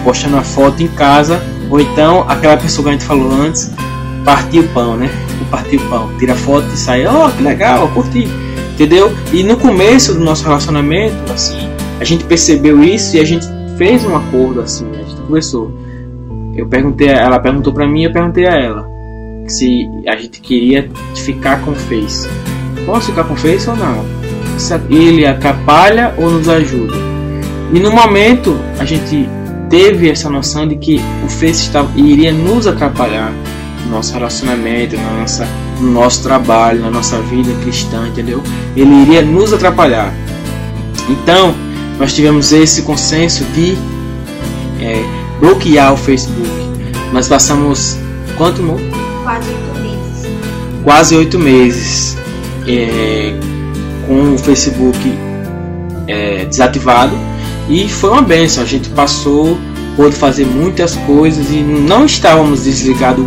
[0.04, 3.70] postando a foto em casa, ou então aquela pessoa que a gente falou antes,
[4.24, 5.10] partir o pão, né?
[5.40, 8.28] O partir o pão, tira foto e sai, oh, que legal, curti,
[8.74, 9.12] entendeu?
[9.32, 11.68] E no começo do nosso relacionamento, assim,
[12.00, 15.72] a gente percebeu isso e a gente fez um acordo assim, a gente conversou.
[16.56, 18.90] Eu perguntei, ela perguntou para mim, eu perguntei a ela
[19.46, 22.28] se a gente queria ficar com o Face.
[22.90, 24.04] Posso ficar com o Face ou não?
[24.90, 26.96] Ele atrapalha ou nos ajuda?
[27.72, 29.28] E no momento a gente
[29.68, 33.32] teve essa noção de que o Face estava, iria nos atrapalhar
[33.84, 35.46] no nosso relacionamento, na nossa,
[35.78, 38.42] no nosso trabalho, na nossa vida cristã, entendeu?
[38.74, 40.12] Ele iria nos atrapalhar.
[41.08, 41.54] Então,
[41.96, 43.78] nós tivemos esse consenso de
[44.80, 45.00] é,
[45.38, 46.50] bloquear o Facebook.
[47.12, 47.96] Nós passamos
[48.36, 48.62] quanto?
[49.22, 50.28] Quase oito meses.
[50.82, 52.20] Quase oito meses
[52.78, 53.34] é,
[54.06, 54.98] com o Facebook
[56.06, 57.16] é, desativado
[57.68, 58.62] e foi uma benção.
[58.62, 59.58] A gente passou,
[59.96, 63.26] pôde fazer muitas coisas e não estávamos desligados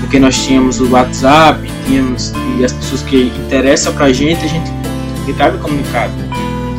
[0.00, 4.70] porque nós tínhamos o WhatsApp, tínhamos e as pessoas que interessam pra gente, a gente
[5.28, 6.12] estava comunicado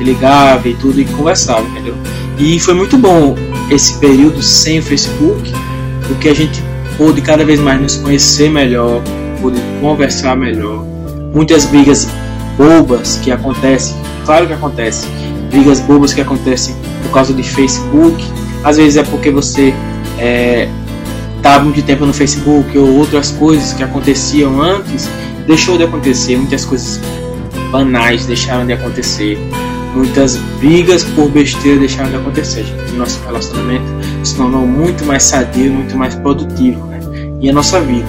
[0.04, 1.96] ligava e tudo e conversava, entendeu?
[2.38, 3.36] E foi muito bom
[3.70, 5.52] esse período sem o Facebook,
[6.08, 6.62] porque a gente
[6.98, 9.02] pôde cada vez mais nos conhecer melhor,
[9.42, 10.91] pôde conversar melhor.
[11.34, 12.08] Muitas brigas
[12.58, 15.08] bobas que acontecem, claro que acontece,
[15.50, 18.24] brigas bobas que acontecem por causa de Facebook.
[18.64, 19.74] Às vezes é porque você
[20.20, 20.68] é,
[21.42, 25.10] tá muito tempo no Facebook ou outras coisas que aconteciam antes
[25.48, 27.02] deixou de acontecer, muitas coisas
[27.72, 29.40] banais deixaram de acontecer
[29.94, 32.64] muitas brigas por besteira deixaram de acontecer.
[32.64, 32.94] Gente.
[32.94, 33.86] Nosso relacionamento
[34.24, 37.00] se tornou muito mais sadio, muito mais produtivo, né?
[37.40, 38.08] E a nossa vida.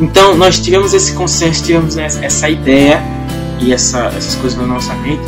[0.00, 3.02] Então, nós tivemos esse consenso, tivemos essa ideia
[3.60, 5.22] e essa, essas coisas na nossa mente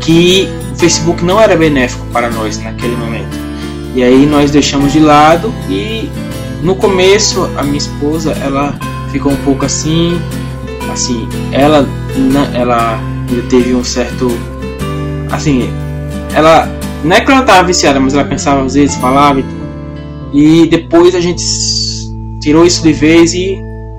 [0.00, 3.36] que o Facebook não era benéfico para nós naquele momento.
[3.94, 6.08] E aí nós deixamos de lado e
[6.62, 8.78] no começo a minha esposa ela
[9.10, 10.20] ficou um pouco assim,
[10.92, 11.86] assim, ela
[12.54, 13.00] ela
[13.48, 14.30] teve um certo
[15.30, 15.70] assim,
[16.34, 16.68] ela
[17.04, 19.58] não é que ela tava viciada, mas ela pensava às vezes, falava e.
[20.30, 21.42] E depois a gente
[22.38, 23.58] tirou isso de vez e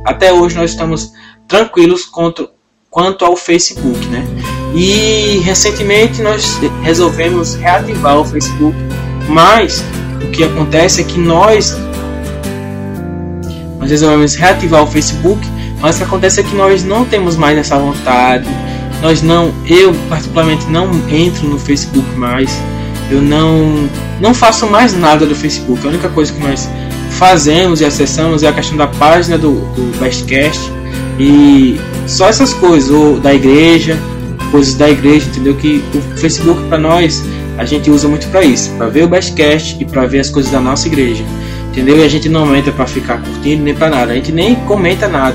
[0.10, 1.14] até hoje nós estamos
[1.48, 2.50] tranquilos quanto,
[2.90, 4.26] quanto ao Facebook, né?
[4.74, 8.76] E recentemente nós resolvemos reativar o Facebook,
[9.28, 9.84] mas
[10.24, 11.78] o que acontece é que nós
[13.80, 15.40] nós resolvemos reativar o Facebook,
[15.80, 18.50] mas o que acontece é que nós não temos mais essa vontade,
[19.02, 22.52] nós não, eu particularmente não entro no Facebook mais.
[23.12, 25.86] Eu não não faço mais nada do Facebook.
[25.86, 26.68] A única coisa que nós
[27.20, 30.72] fazemos e acessamos é a questão da página do, do Bestcast
[31.20, 31.78] E
[32.08, 34.00] só essas coisas, ou da igreja,
[34.50, 35.54] coisas da igreja, entendeu?
[35.56, 37.22] Que o Facebook para nós
[37.58, 40.50] a gente usa muito para isso, para ver o Bestcast e para ver as coisas
[40.50, 41.22] da nossa igreja,
[41.70, 41.98] entendeu?
[41.98, 45.10] E a gente não entra para ficar curtindo nem para nada, a gente nem comenta
[45.10, 45.34] nada.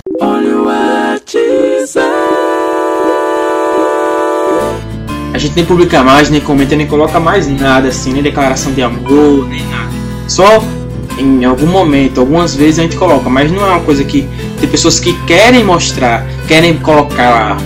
[5.35, 8.83] A gente nem publica mais, nem comenta, nem coloca mais nada assim, nem declaração de
[8.83, 9.91] amor, nem nada.
[10.27, 10.63] Só
[11.19, 14.29] em algum momento, algumas vezes a gente coloca, mas não é uma coisa que
[14.61, 17.57] tem pessoas que querem mostrar, querem colocar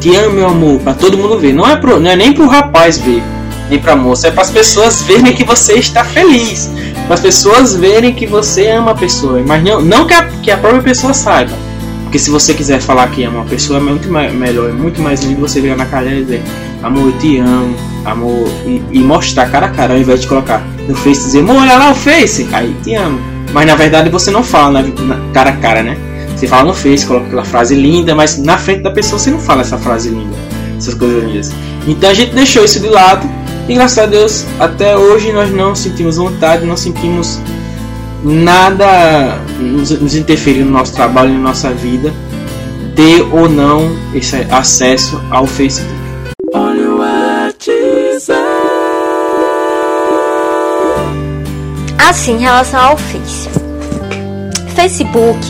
[0.00, 1.54] te amo meu amor, para todo mundo ver.
[1.54, 3.22] Não é, pro, não é nem pro rapaz ver,
[3.70, 6.70] nem pra moça, é para as pessoas verem que você está feliz,
[7.06, 10.50] para as pessoas verem que você ama a pessoa, mas não, não que, a, que
[10.50, 11.52] a própria pessoa saiba.
[12.02, 15.00] Porque se você quiser falar que ama uma pessoa, é muito mais, melhor, é muito
[15.00, 16.42] mais lindo você virar na cara e dizer
[16.82, 20.62] amor, eu te amo, amor, e, e, mostrar cara a cara, ao invés de colocar
[20.88, 23.18] no Face dizer, olha lá o Face, aí te amo.
[23.52, 25.96] Mas na verdade você não fala na, na, cara a cara, né?
[26.34, 29.38] Você fala no Face, coloca aquela frase linda, mas na frente da pessoa você não
[29.38, 30.36] fala essa frase linda,
[30.76, 31.52] essas coisas lindas.
[31.86, 33.28] Então a gente deixou isso de lado
[33.68, 37.40] e graças a Deus até hoje nós não sentimos vontade, não sentimos
[38.22, 42.12] nada nos, nos interferir no nosso trabalho, na nossa vida,
[42.96, 46.03] ter ou não esse acesso ao Facebook.
[52.08, 53.48] Assim, em relação ao Face.
[54.74, 55.40] Facebook,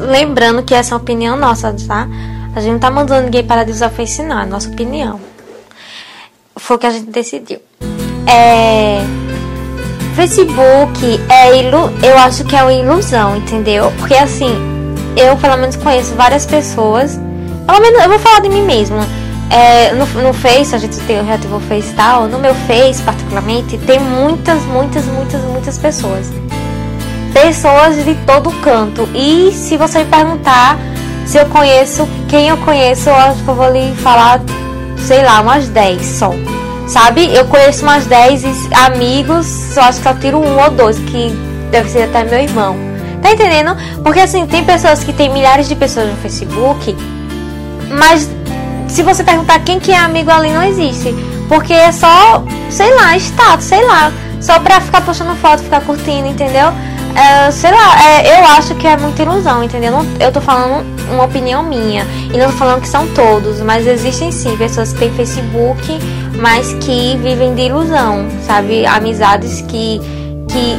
[0.00, 2.08] lembrando que essa é uma opinião nossa, tá?
[2.54, 5.20] A gente não tá mandando ninguém parar de usar Face, não, é nossa opinião.
[6.56, 7.60] Foi o que a gente decidiu.
[8.26, 9.00] É.
[10.16, 11.90] Facebook é ilu...
[12.02, 13.92] eu acho que é uma ilusão, entendeu?
[13.98, 14.54] Porque assim,
[15.16, 17.18] eu pelo menos conheço várias pessoas.
[17.66, 19.06] Pelo menos eu vou falar de mim mesma
[19.50, 23.78] é, no, no Face, a gente tem, o Face e tal, no meu Face particularmente,
[23.78, 26.30] tem muitas, muitas, muitas, muitas pessoas.
[27.32, 29.08] Pessoas de todo canto.
[29.14, 30.78] E se você me perguntar
[31.26, 34.40] se eu conheço, quem eu conheço, eu acho que eu vou lhe falar,
[34.98, 36.32] sei lá, umas 10 só.
[36.86, 37.34] Sabe?
[37.34, 41.30] Eu conheço umas 10 amigos, só acho que eu tiro um ou dois, que
[41.70, 42.76] deve ser até meu irmão.
[43.22, 43.74] Tá entendendo?
[44.02, 46.94] Porque assim, tem pessoas que tem milhares de pessoas no Facebook,
[47.98, 48.28] mas
[48.94, 51.12] se você perguntar quem que é amigo ali, não existe.
[51.48, 54.12] Porque é só, sei lá, status, sei lá.
[54.40, 56.72] Só pra ficar postando foto, ficar curtindo, entendeu?
[57.16, 59.94] É, sei lá, é, eu acho que é muita ilusão, entendeu?
[60.20, 62.06] Eu tô falando uma opinião minha.
[62.32, 65.82] E não tô falando que são todos, mas existem sim pessoas que têm Facebook,
[66.40, 68.86] mas que vivem de ilusão, sabe?
[68.86, 70.00] Amizades que.
[70.48, 70.78] que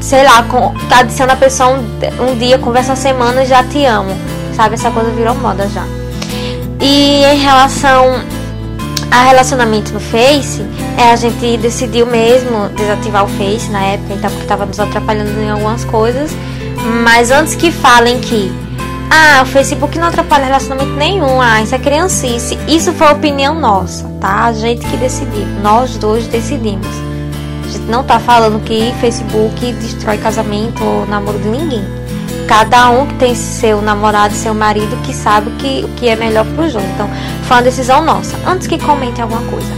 [0.00, 3.84] sei lá, com, adiciona a pessoa um, um dia, conversa uma semana e já te
[3.84, 4.16] amo.
[4.54, 4.74] Sabe?
[4.74, 5.84] Essa coisa virou moda já.
[6.88, 8.04] E em relação
[9.10, 10.64] a relacionamento no Face,
[10.96, 15.32] é, a gente decidiu mesmo desativar o Face na época, então, porque estava nos atrapalhando
[15.40, 16.30] em algumas coisas.
[17.02, 18.52] Mas antes que falem que
[19.10, 22.56] ah, o Facebook não atrapalha relacionamento nenhum, ah, isso é criancice.
[22.68, 24.44] Isso foi opinião nossa, tá?
[24.44, 26.86] A gente que decidiu, nós dois decidimos.
[27.64, 31.95] A gente não tá falando que Facebook destrói casamento ou namoro de ninguém
[32.46, 36.16] cada um que tem seu namorado, seu marido, que sabe o que, o que é
[36.16, 36.86] melhor pro jogo.
[36.94, 37.08] Então,
[37.42, 38.36] foi uma decisão nossa.
[38.46, 39.68] Antes que comentem alguma coisa.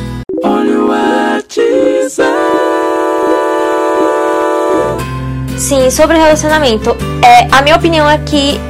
[5.56, 6.96] Sim, sobre relacionamento.
[7.22, 8.60] É, a minha opinião é que,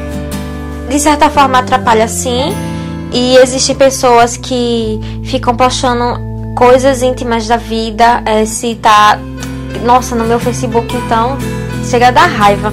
[0.89, 2.55] de certa forma, atrapalha sim.
[3.13, 8.23] E existem pessoas que ficam postando coisas íntimas da vida.
[8.25, 9.19] É, se tá.
[9.85, 11.37] Nossa, no meu Facebook então.
[11.85, 12.73] Chega a dar raiva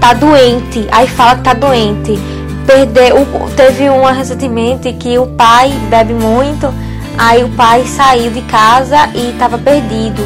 [0.00, 2.18] tá doente, aí fala que tá doente.
[2.66, 6.72] Perdeu, teve uma recentemente que o pai bebe muito,
[7.16, 10.22] aí o pai saiu de casa e tava perdido.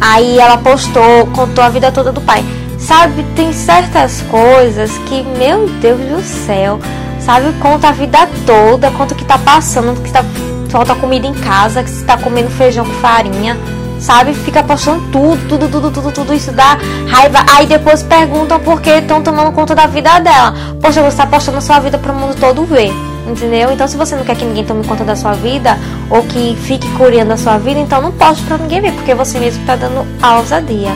[0.00, 2.44] Aí ela postou, contou a vida toda do pai.
[2.78, 6.78] Sabe, tem certas coisas que, meu Deus do céu,
[7.20, 10.24] sabe, conta a vida toda, conta o que tá passando, que tá,
[10.68, 13.56] falta comida em casa, que você tá comendo feijão com farinha
[14.04, 14.34] sabe?
[14.34, 17.38] Fica postando tudo, tudo, tudo, tudo, tudo isso dá raiva.
[17.50, 20.54] Aí depois perguntam por que estão tomando conta da vida dela.
[20.80, 22.92] Poxa, você está postando sua vida para o mundo todo ver,
[23.26, 23.72] entendeu?
[23.72, 25.78] Então se você não quer que ninguém tome conta da sua vida
[26.10, 29.38] ou que fique curiando a sua vida, então não poste para ninguém ver, porque você
[29.38, 30.92] mesmo está dando a ousadia.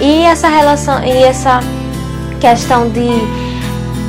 [0.00, 1.60] E essa relação, e essa
[2.40, 3.10] questão de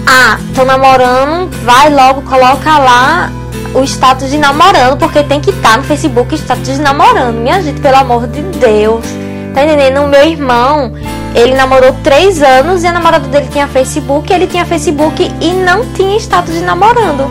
[0.05, 3.29] ah, tô namorando, vai logo, coloca lá
[3.73, 7.35] o status de namorando, porque tem que estar tá no Facebook status de namorando.
[7.37, 9.05] Minha gente, pelo amor de Deus.
[9.53, 10.03] Tá entendendo?
[10.03, 10.93] O meu irmão,
[11.35, 15.85] ele namorou três anos e a namorada dele tinha Facebook, ele tinha Facebook e não
[15.93, 17.29] tinha status de namorando.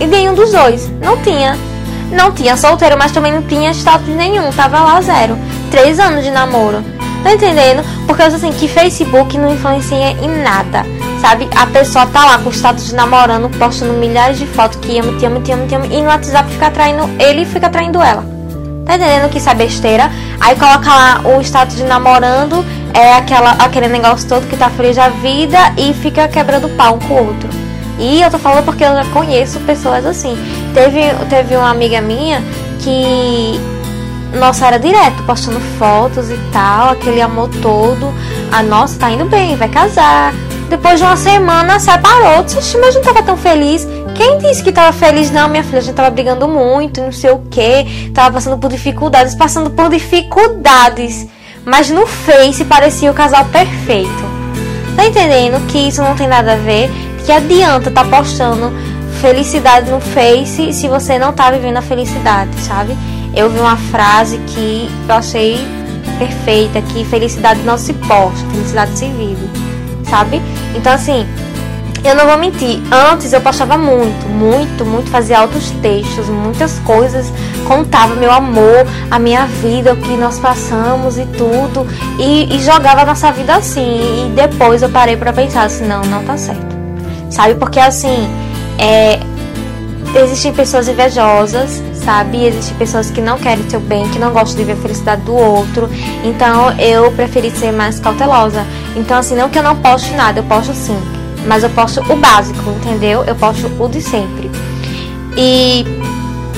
[0.00, 0.90] E nenhum dos dois.
[1.00, 1.58] Não tinha.
[2.10, 4.50] Não tinha solteiro, mas também não tinha status nenhum.
[4.52, 5.38] Tava lá zero.
[5.70, 6.82] Três anos de namoro.
[7.22, 7.84] Tá entendendo?
[8.06, 10.84] Porque eu assim, que Facebook não influencia em nada
[11.22, 11.48] Sabe?
[11.54, 15.16] A pessoa tá lá com o status de namorando, postando milhares de fotos que ama,
[15.20, 18.02] te ama, te ama, te ama, e no WhatsApp fica atraindo ele e fica atraindo
[18.02, 18.24] ela.
[18.84, 20.10] Tá entendendo que isso é besteira?
[20.40, 24.96] Aí coloca lá o status de namorando, é aquela, aquele negócio todo que tá feliz
[24.96, 27.48] da vida e fica quebrando pau um com o outro.
[28.00, 30.36] E eu tô falando porque eu já conheço pessoas assim.
[30.74, 32.42] Teve, teve uma amiga minha
[32.80, 33.60] que
[34.36, 38.12] nossa, era direto, postando fotos e tal, aquele amor todo.
[38.50, 40.34] Ah, nossa, tá indo bem, vai casar.
[40.72, 42.42] Depois de uma semana separou.
[42.44, 43.86] Disse, mas gente tava tão feliz.
[44.14, 45.30] Quem disse que tava feliz?
[45.30, 48.10] Não, minha filha, a gente tava brigando muito, não sei o que.
[48.14, 51.26] Tava passando por dificuldades, passando por dificuldades.
[51.66, 54.32] Mas no Face parecia o casal perfeito.
[54.96, 56.90] Tá entendendo que isso não tem nada a ver?
[57.26, 58.72] Que adianta tá postando
[59.20, 62.96] felicidade no Face se você não tá vivendo a felicidade, sabe?
[63.34, 65.56] eu vi uma frase que eu achei
[66.18, 69.48] perfeita, que felicidade não se posta, felicidade se vive,
[70.12, 70.42] sabe?
[70.76, 71.26] Então assim,
[72.04, 77.32] eu não vou mentir, antes eu postava muito, muito, muito, fazia altos textos, muitas coisas,
[77.66, 81.86] contava meu amor, a minha vida, o que nós passamos e tudo,
[82.18, 86.02] e, e jogava a nossa vida assim, e depois eu parei para pensar assim, não,
[86.02, 86.76] não tá certo,
[87.30, 87.54] sabe?
[87.54, 88.28] Porque assim,
[88.78, 89.18] é,
[90.14, 92.44] existem pessoas invejosas, sabe?
[92.46, 95.34] Existem pessoas que não querem seu bem, que não gostam de ver a felicidade do
[95.34, 95.88] outro.
[96.24, 98.64] Então eu preferi ser mais cautelosa.
[98.96, 100.98] Então, assim, não que eu não poste nada, eu posto sim.
[101.46, 103.24] Mas eu posto o básico, entendeu?
[103.24, 104.50] Eu posto o de sempre.
[105.36, 105.84] E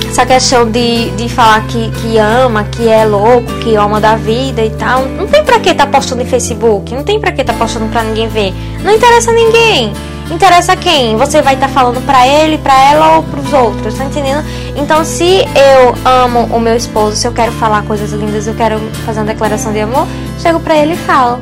[0.09, 4.65] essa questão de, de falar que, que ama, que é louco, que ama da vida
[4.65, 7.53] e tal, não tem pra que tá postando em Facebook, não tem pra que tá
[7.53, 8.53] postando pra ninguém ver.
[8.83, 9.93] Não interessa a ninguém
[10.31, 11.16] interessa quem?
[11.16, 14.45] Você vai estar tá falando para ele, para ela ou para os outros, tá entendendo?
[14.77, 18.79] Então, se eu amo o meu esposo, se eu quero falar coisas lindas, eu quero
[19.05, 20.07] fazer uma declaração de amor,
[20.41, 21.41] chego para ele e falo.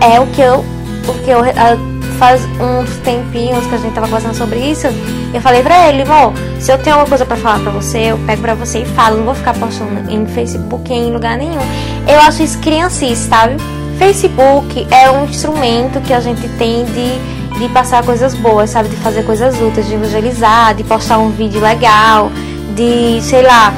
[0.00, 0.64] É o que eu,
[1.08, 4.86] o que eu uh, faz uns tempinhos que a gente tava conversando sobre isso,
[5.32, 8.18] eu falei pra ele, amor, se eu tenho alguma coisa para falar pra você, eu
[8.18, 11.60] pego pra você e falo, não vou ficar postando em Facebook em lugar nenhum.
[12.06, 13.56] Eu acho isso criancice, sabe?
[13.98, 18.88] Facebook é um instrumento que a gente tem de de passar coisas boas, sabe?
[18.88, 22.30] De fazer coisas úteis, de evangelizar, de postar um vídeo legal,
[22.74, 23.72] de, sei lá,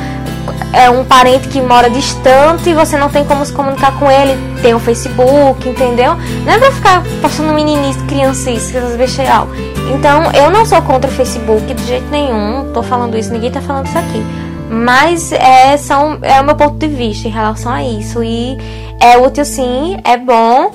[0.72, 4.36] é um parente que mora distante e você não tem como se comunicar com ele,
[4.62, 6.16] tem o um Facebook, entendeu?
[6.44, 9.46] Não é pra ficar postando meninice, criancice, essas besteira.
[9.94, 13.60] Então, eu não sou contra o Facebook de jeito nenhum, tô falando isso, ninguém tá
[13.60, 14.22] falando isso aqui.
[14.68, 18.22] Mas é, são, é o meu ponto de vista em relação a isso.
[18.22, 18.58] E
[19.00, 20.72] é útil sim, é bom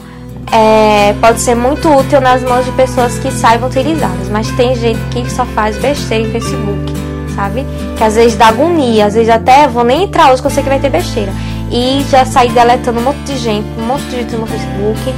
[0.52, 5.00] é, pode ser muito útil nas mãos de pessoas que saibam utilizá-las, mas tem gente
[5.10, 6.94] que só faz besteira em Facebook,
[7.36, 7.66] sabe?
[7.98, 10.64] Que às vezes dá agonia, às vezes até vou nem entrar hoje que eu sei
[10.64, 11.32] que vai ter besteira.
[11.72, 15.14] E já saí deletando um monte de gente, um monte de gente no Facebook.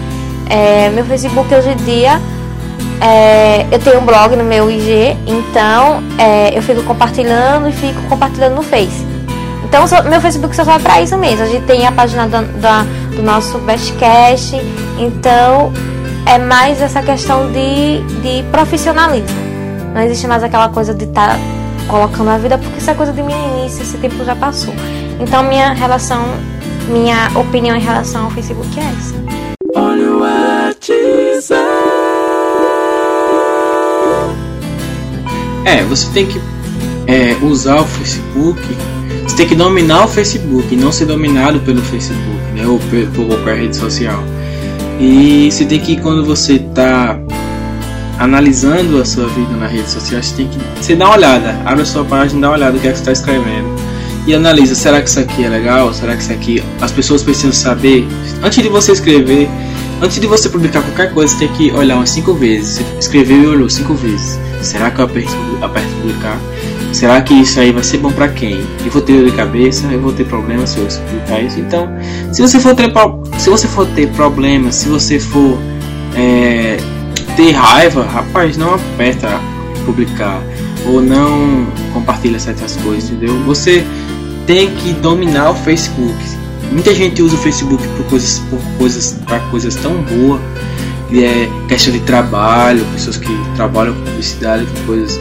[0.49, 2.21] É, meu Facebook hoje em dia,
[3.01, 8.01] é, eu tenho um blog no meu IG, então é, eu fico compartilhando e fico
[8.03, 9.13] compartilhando no Face.
[9.63, 11.43] Então, meu Facebook só serve pra isso mesmo.
[11.43, 12.86] A gente tem a página da, da
[13.16, 14.55] do nosso Bestcast.
[14.99, 15.72] Então,
[16.26, 19.38] é mais essa questão de, de profissionalismo.
[19.93, 21.39] Não existe mais aquela coisa de estar tá
[21.88, 24.74] colocando a vida, porque isso é coisa de meninice, esse tempo já passou.
[25.20, 26.24] Então, minha relação,
[26.88, 29.14] minha opinião em relação ao Facebook é essa.
[29.76, 30.24] Olha o
[35.66, 36.41] É, você tem que
[37.07, 38.59] é, usar o Facebook
[39.26, 42.67] você tem que dominar o Facebook, não ser dominado pelo Facebook, né?
[42.67, 42.80] Ou
[43.15, 44.24] por qualquer rede social.
[44.99, 47.19] E você tem que, quando você está
[48.19, 51.82] analisando a sua vida na rede social, você tem que você dá uma olhada, abre
[51.82, 53.74] a sua página, dá uma olhada o que é que você está escrevendo
[54.26, 55.93] e analisa, será que isso aqui é legal?
[55.93, 58.07] Será que isso aqui as pessoas precisam saber?
[58.41, 59.49] Antes de você escrever,
[60.01, 62.78] antes de você publicar qualquer coisa, você tem que olhar umas cinco vezes.
[62.78, 64.39] Você escreveu e olhou cinco vezes.
[64.61, 66.39] Será que eu aperto, aperto publicar?
[66.94, 68.64] Será que isso aí vai ser bom para quem?
[68.86, 71.60] Eu vou ter dor de cabeça, eu vou ter problemas se eu explicar isso.
[71.60, 71.89] Então,
[72.32, 72.94] se você for ter,
[73.39, 75.58] se você for ter problemas, se você for
[76.16, 76.78] é,
[77.36, 79.28] ter raiva, rapaz, não aperta
[79.86, 80.39] publicar
[80.86, 83.39] ou não compartilha certas coisas, entendeu?
[83.44, 83.84] Você
[84.46, 86.14] tem que dominar o Facebook.
[86.72, 90.39] Muita gente usa o Facebook por coisas, por coisas, para coisas tão boas,
[91.12, 95.20] é questão de trabalho, pessoas que trabalham com publicidade, com coisas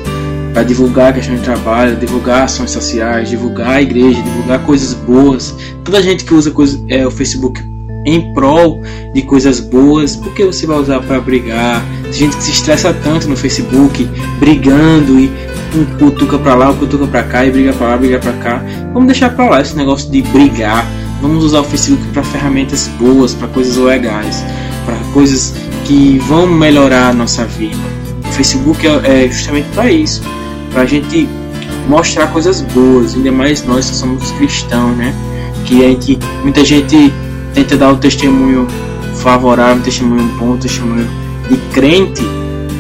[0.53, 5.55] para divulgar a questão de trabalho, divulgar ações sociais, divulgar a igreja, divulgar coisas boas.
[5.82, 7.62] Toda gente que usa coisa, é, o Facebook
[8.05, 8.82] em prol
[9.14, 11.82] de coisas boas, por que você vai usar para brigar?
[12.03, 15.30] Tem gente que se estressa tanto no Facebook, brigando e
[15.74, 18.62] um cutuca para lá, um cutuca para cá e briga para lá, briga para cá.
[18.92, 20.86] Vamos deixar para lá esse negócio de brigar.
[21.20, 24.44] Vamos usar o Facebook para ferramentas boas, para coisas legais,
[24.84, 27.78] para coisas que vão melhorar a nossa vida.
[28.28, 30.22] O Facebook é, é justamente para isso,
[30.73, 31.29] para a gente
[31.89, 35.14] mostrar coisas boas, ainda mais nós que somos cristãos, né?
[35.66, 37.12] Que a gente, muita gente
[37.55, 38.66] tenta dar um testemunho
[39.16, 41.09] favorável, um testemunho bom, um testemunho
[41.49, 42.23] de crente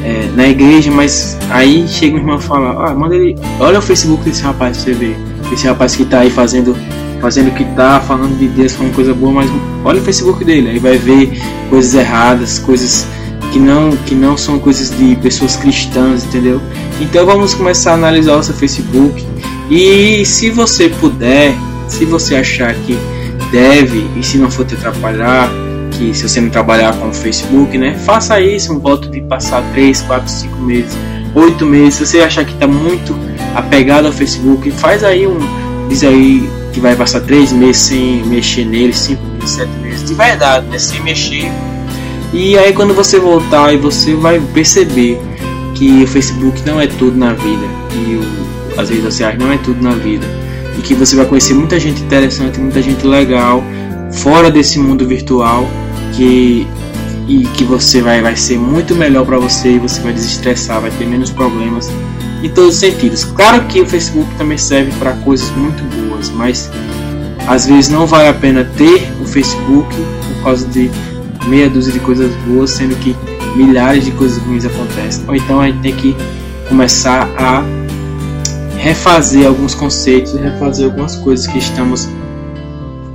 [0.04, 3.82] é, na igreja, mas aí chega o irmão e fala, ah, manda ele, olha o
[3.82, 5.16] Facebook desse rapaz você ver,
[5.52, 6.76] esse rapaz que tá aí fazendo
[7.20, 9.50] fazendo o que tá, falando de Deus, falando coisa boa, mas
[9.84, 11.40] olha o Facebook dele, aí vai ver
[11.70, 13.06] coisas erradas, coisas
[13.52, 16.60] que não, que não são coisas de pessoas cristãs, entendeu?
[17.00, 19.24] Então vamos começar a analisar o seu Facebook.
[19.70, 21.54] E se você puder,
[21.86, 22.96] se você achar que
[23.50, 25.50] deve e se não for te atrapalhar,
[25.92, 29.62] que se você não trabalhar com o Facebook, né, faça isso, um voto de passar
[29.72, 30.96] 3, 4, 5 meses,
[31.34, 33.14] 8 meses, se você achar que está muito
[33.54, 35.38] apegado ao Facebook, faz aí um,
[35.88, 40.14] diz aí que vai passar 3 meses sem mexer nele, 5 meses, 7 meses, de
[40.14, 41.52] verdade, né, sem mexer,
[42.32, 45.20] e aí quando você voltar, você vai perceber
[45.74, 49.58] que o Facebook não é tudo na vida e o, as redes sociais não é
[49.58, 50.26] tudo na vida
[50.78, 53.62] e que você vai conhecer muita gente interessante, muita gente legal
[54.10, 55.68] fora desse mundo virtual
[56.14, 56.66] que
[57.28, 61.06] e que você vai, vai ser muito melhor para você, você vai desestressar, vai ter
[61.06, 61.90] menos problemas
[62.42, 63.24] em todos os sentidos.
[63.24, 66.70] Claro que o Facebook também serve para coisas muito boas, mas
[67.46, 70.90] às vezes não vale a pena ter o Facebook por causa de
[71.46, 73.16] meia dúzia de coisas boas, sendo que
[73.56, 75.24] milhares de coisas ruins acontecem.
[75.28, 76.16] Ou então a gente tem que
[76.68, 77.62] começar a
[78.78, 82.08] refazer alguns conceitos, refazer algumas coisas que estamos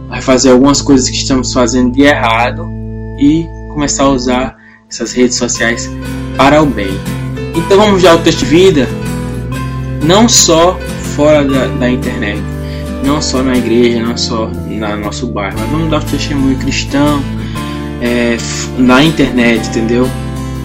[0.09, 2.67] refazer algumas coisas que estamos fazendo de errado
[3.19, 4.57] e começar a usar
[4.89, 5.89] essas redes sociais
[6.37, 6.97] para o bem.
[7.55, 8.87] Então vamos já ao texto de vida,
[10.03, 10.79] não só
[11.15, 12.41] fora da, da internet,
[13.03, 17.21] não só na igreja, não só no nosso bairro, mas vamos dar o testemunho cristão
[18.01, 18.37] é,
[18.77, 20.09] na internet, entendeu?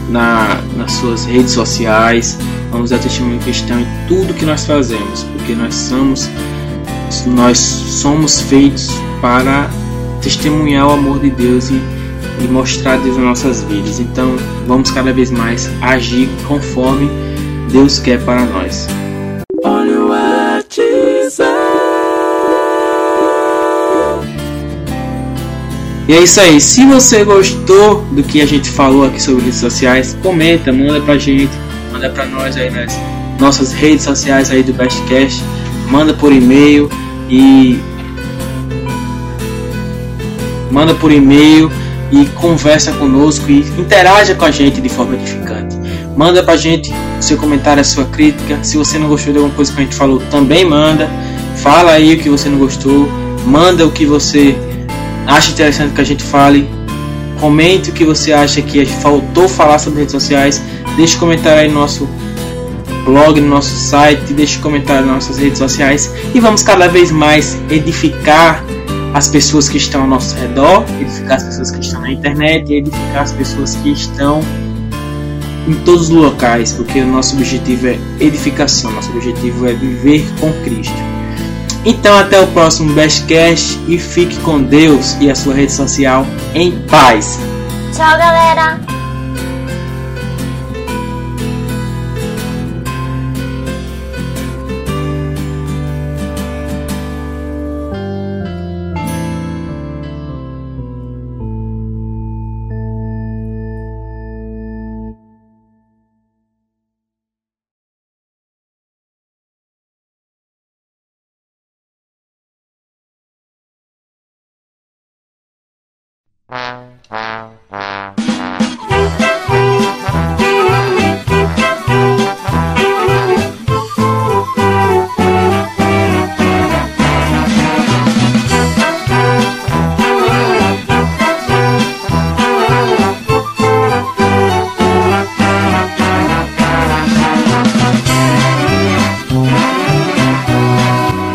[0.09, 2.37] Na, nas suas redes sociais,
[2.71, 6.29] vamos dar testemunho cristão em tudo que nós fazemos, porque nós somos
[7.27, 8.89] nós somos feitos
[9.21, 9.69] para
[10.23, 11.81] testemunhar o amor de Deus e,
[12.41, 14.01] e mostrar Deus nas nossas vidas.
[14.01, 17.11] Então, vamos cada vez mais agir conforme
[17.71, 18.87] Deus quer para nós.
[26.09, 26.61] E é isso aí.
[26.61, 31.17] Se você gostou do que a gente falou aqui sobre redes sociais, comenta, manda pra
[31.17, 31.53] gente,
[31.93, 32.99] manda pra nós aí nas
[33.39, 35.43] nossas redes sociais aí do Bestcast,
[35.91, 36.91] manda por e-mail
[37.31, 37.79] e
[40.71, 41.71] manda por e-mail
[42.11, 45.77] e conversa conosco e interaja com a gente de forma edificante.
[46.17, 48.59] Manda pra gente seu comentário, a sua crítica.
[48.63, 51.09] Se você não gostou de alguma coisa que a gente falou, também manda.
[51.57, 53.09] Fala aí o que você não gostou.
[53.47, 54.57] Manda o que você
[55.27, 56.69] acha interessante que a gente fale.
[57.41, 60.63] Comente o que você acha que faltou falar sobre redes sociais.
[60.97, 62.09] Deixe um comentário aí no nosso
[63.05, 64.33] blog, no nosso site.
[64.33, 66.13] Deixe um comentário nas nossas redes sociais.
[66.35, 68.65] E vamos cada vez mais edificar
[69.15, 73.23] as pessoas que estão ao nosso redor, edificar as pessoas que estão na internet edificar
[73.23, 74.41] as pessoas que estão
[75.69, 80.53] em todos os locais, porque o nosso objetivo é edificação, nosso objetivo é viver com
[80.65, 81.12] Cristo.
[81.85, 86.73] Então até o próximo Bestcast e fique com Deus e a sua rede social em
[86.89, 87.39] paz.
[87.93, 88.92] Tchau, galera!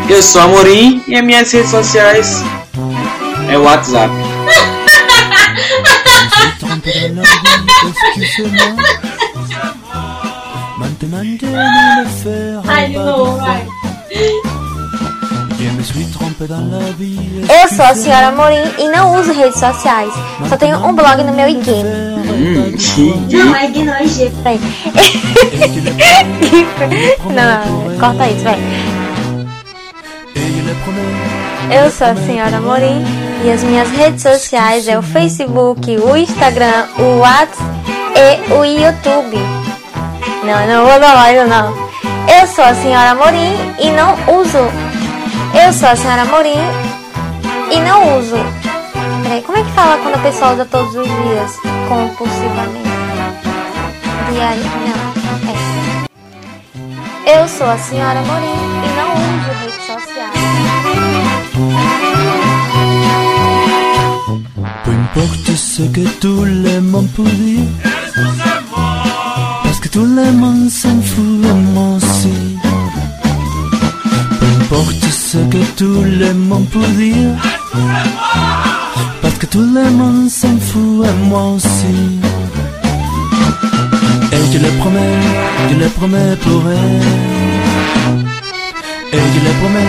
[0.08, 2.44] Eu sou Amorim e as minhas redes sociais
[3.50, 4.27] é o WhatsApp.
[10.78, 11.96] Maintenant je ne le
[17.46, 17.54] pas.
[17.60, 20.12] Eu sou a senhora Morim e não uso redes sociais.
[20.48, 21.70] Só tenho um blog no meu IG.
[21.70, 23.36] Hum, chique.
[23.36, 24.30] Não, é que nós G.
[24.42, 24.60] Peraí.
[27.24, 28.58] Não, não, corta isso, vai.
[31.70, 33.04] Eu sou a senhora Morim
[33.44, 37.62] e as minhas redes sociais é o Facebook, o Instagram, o WhatsApp
[38.16, 39.36] e o YouTube.
[40.44, 41.88] Não, não vou falar isso não.
[42.28, 44.58] Eu sou a senhora Morim e não uso.
[45.54, 46.58] Eu sou a senhora Morim
[47.70, 48.36] e não uso.
[49.22, 51.56] Peraí, como é que fala quando a pessoa usa todos os dias?
[51.88, 52.88] Compulsivamente.
[54.32, 54.62] Diário.
[54.86, 54.98] Não.
[57.26, 57.40] É.
[57.40, 58.77] Eu sou a senhora Morim
[65.58, 67.68] ce que tout le monde peut dire.
[69.64, 72.38] Parce que tout le monde s'en fout et moi aussi.
[74.38, 77.34] Peu importe ce que tout le monde peut dire.
[79.20, 81.96] Parce que tout le monde s'en fout et moi aussi.
[84.32, 85.18] Et je le promets,
[85.70, 87.37] je le promets pour elle
[89.10, 89.86] et il les promet,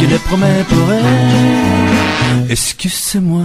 [0.00, 2.50] il les promet pour elle.
[2.50, 3.44] Excusez-moi.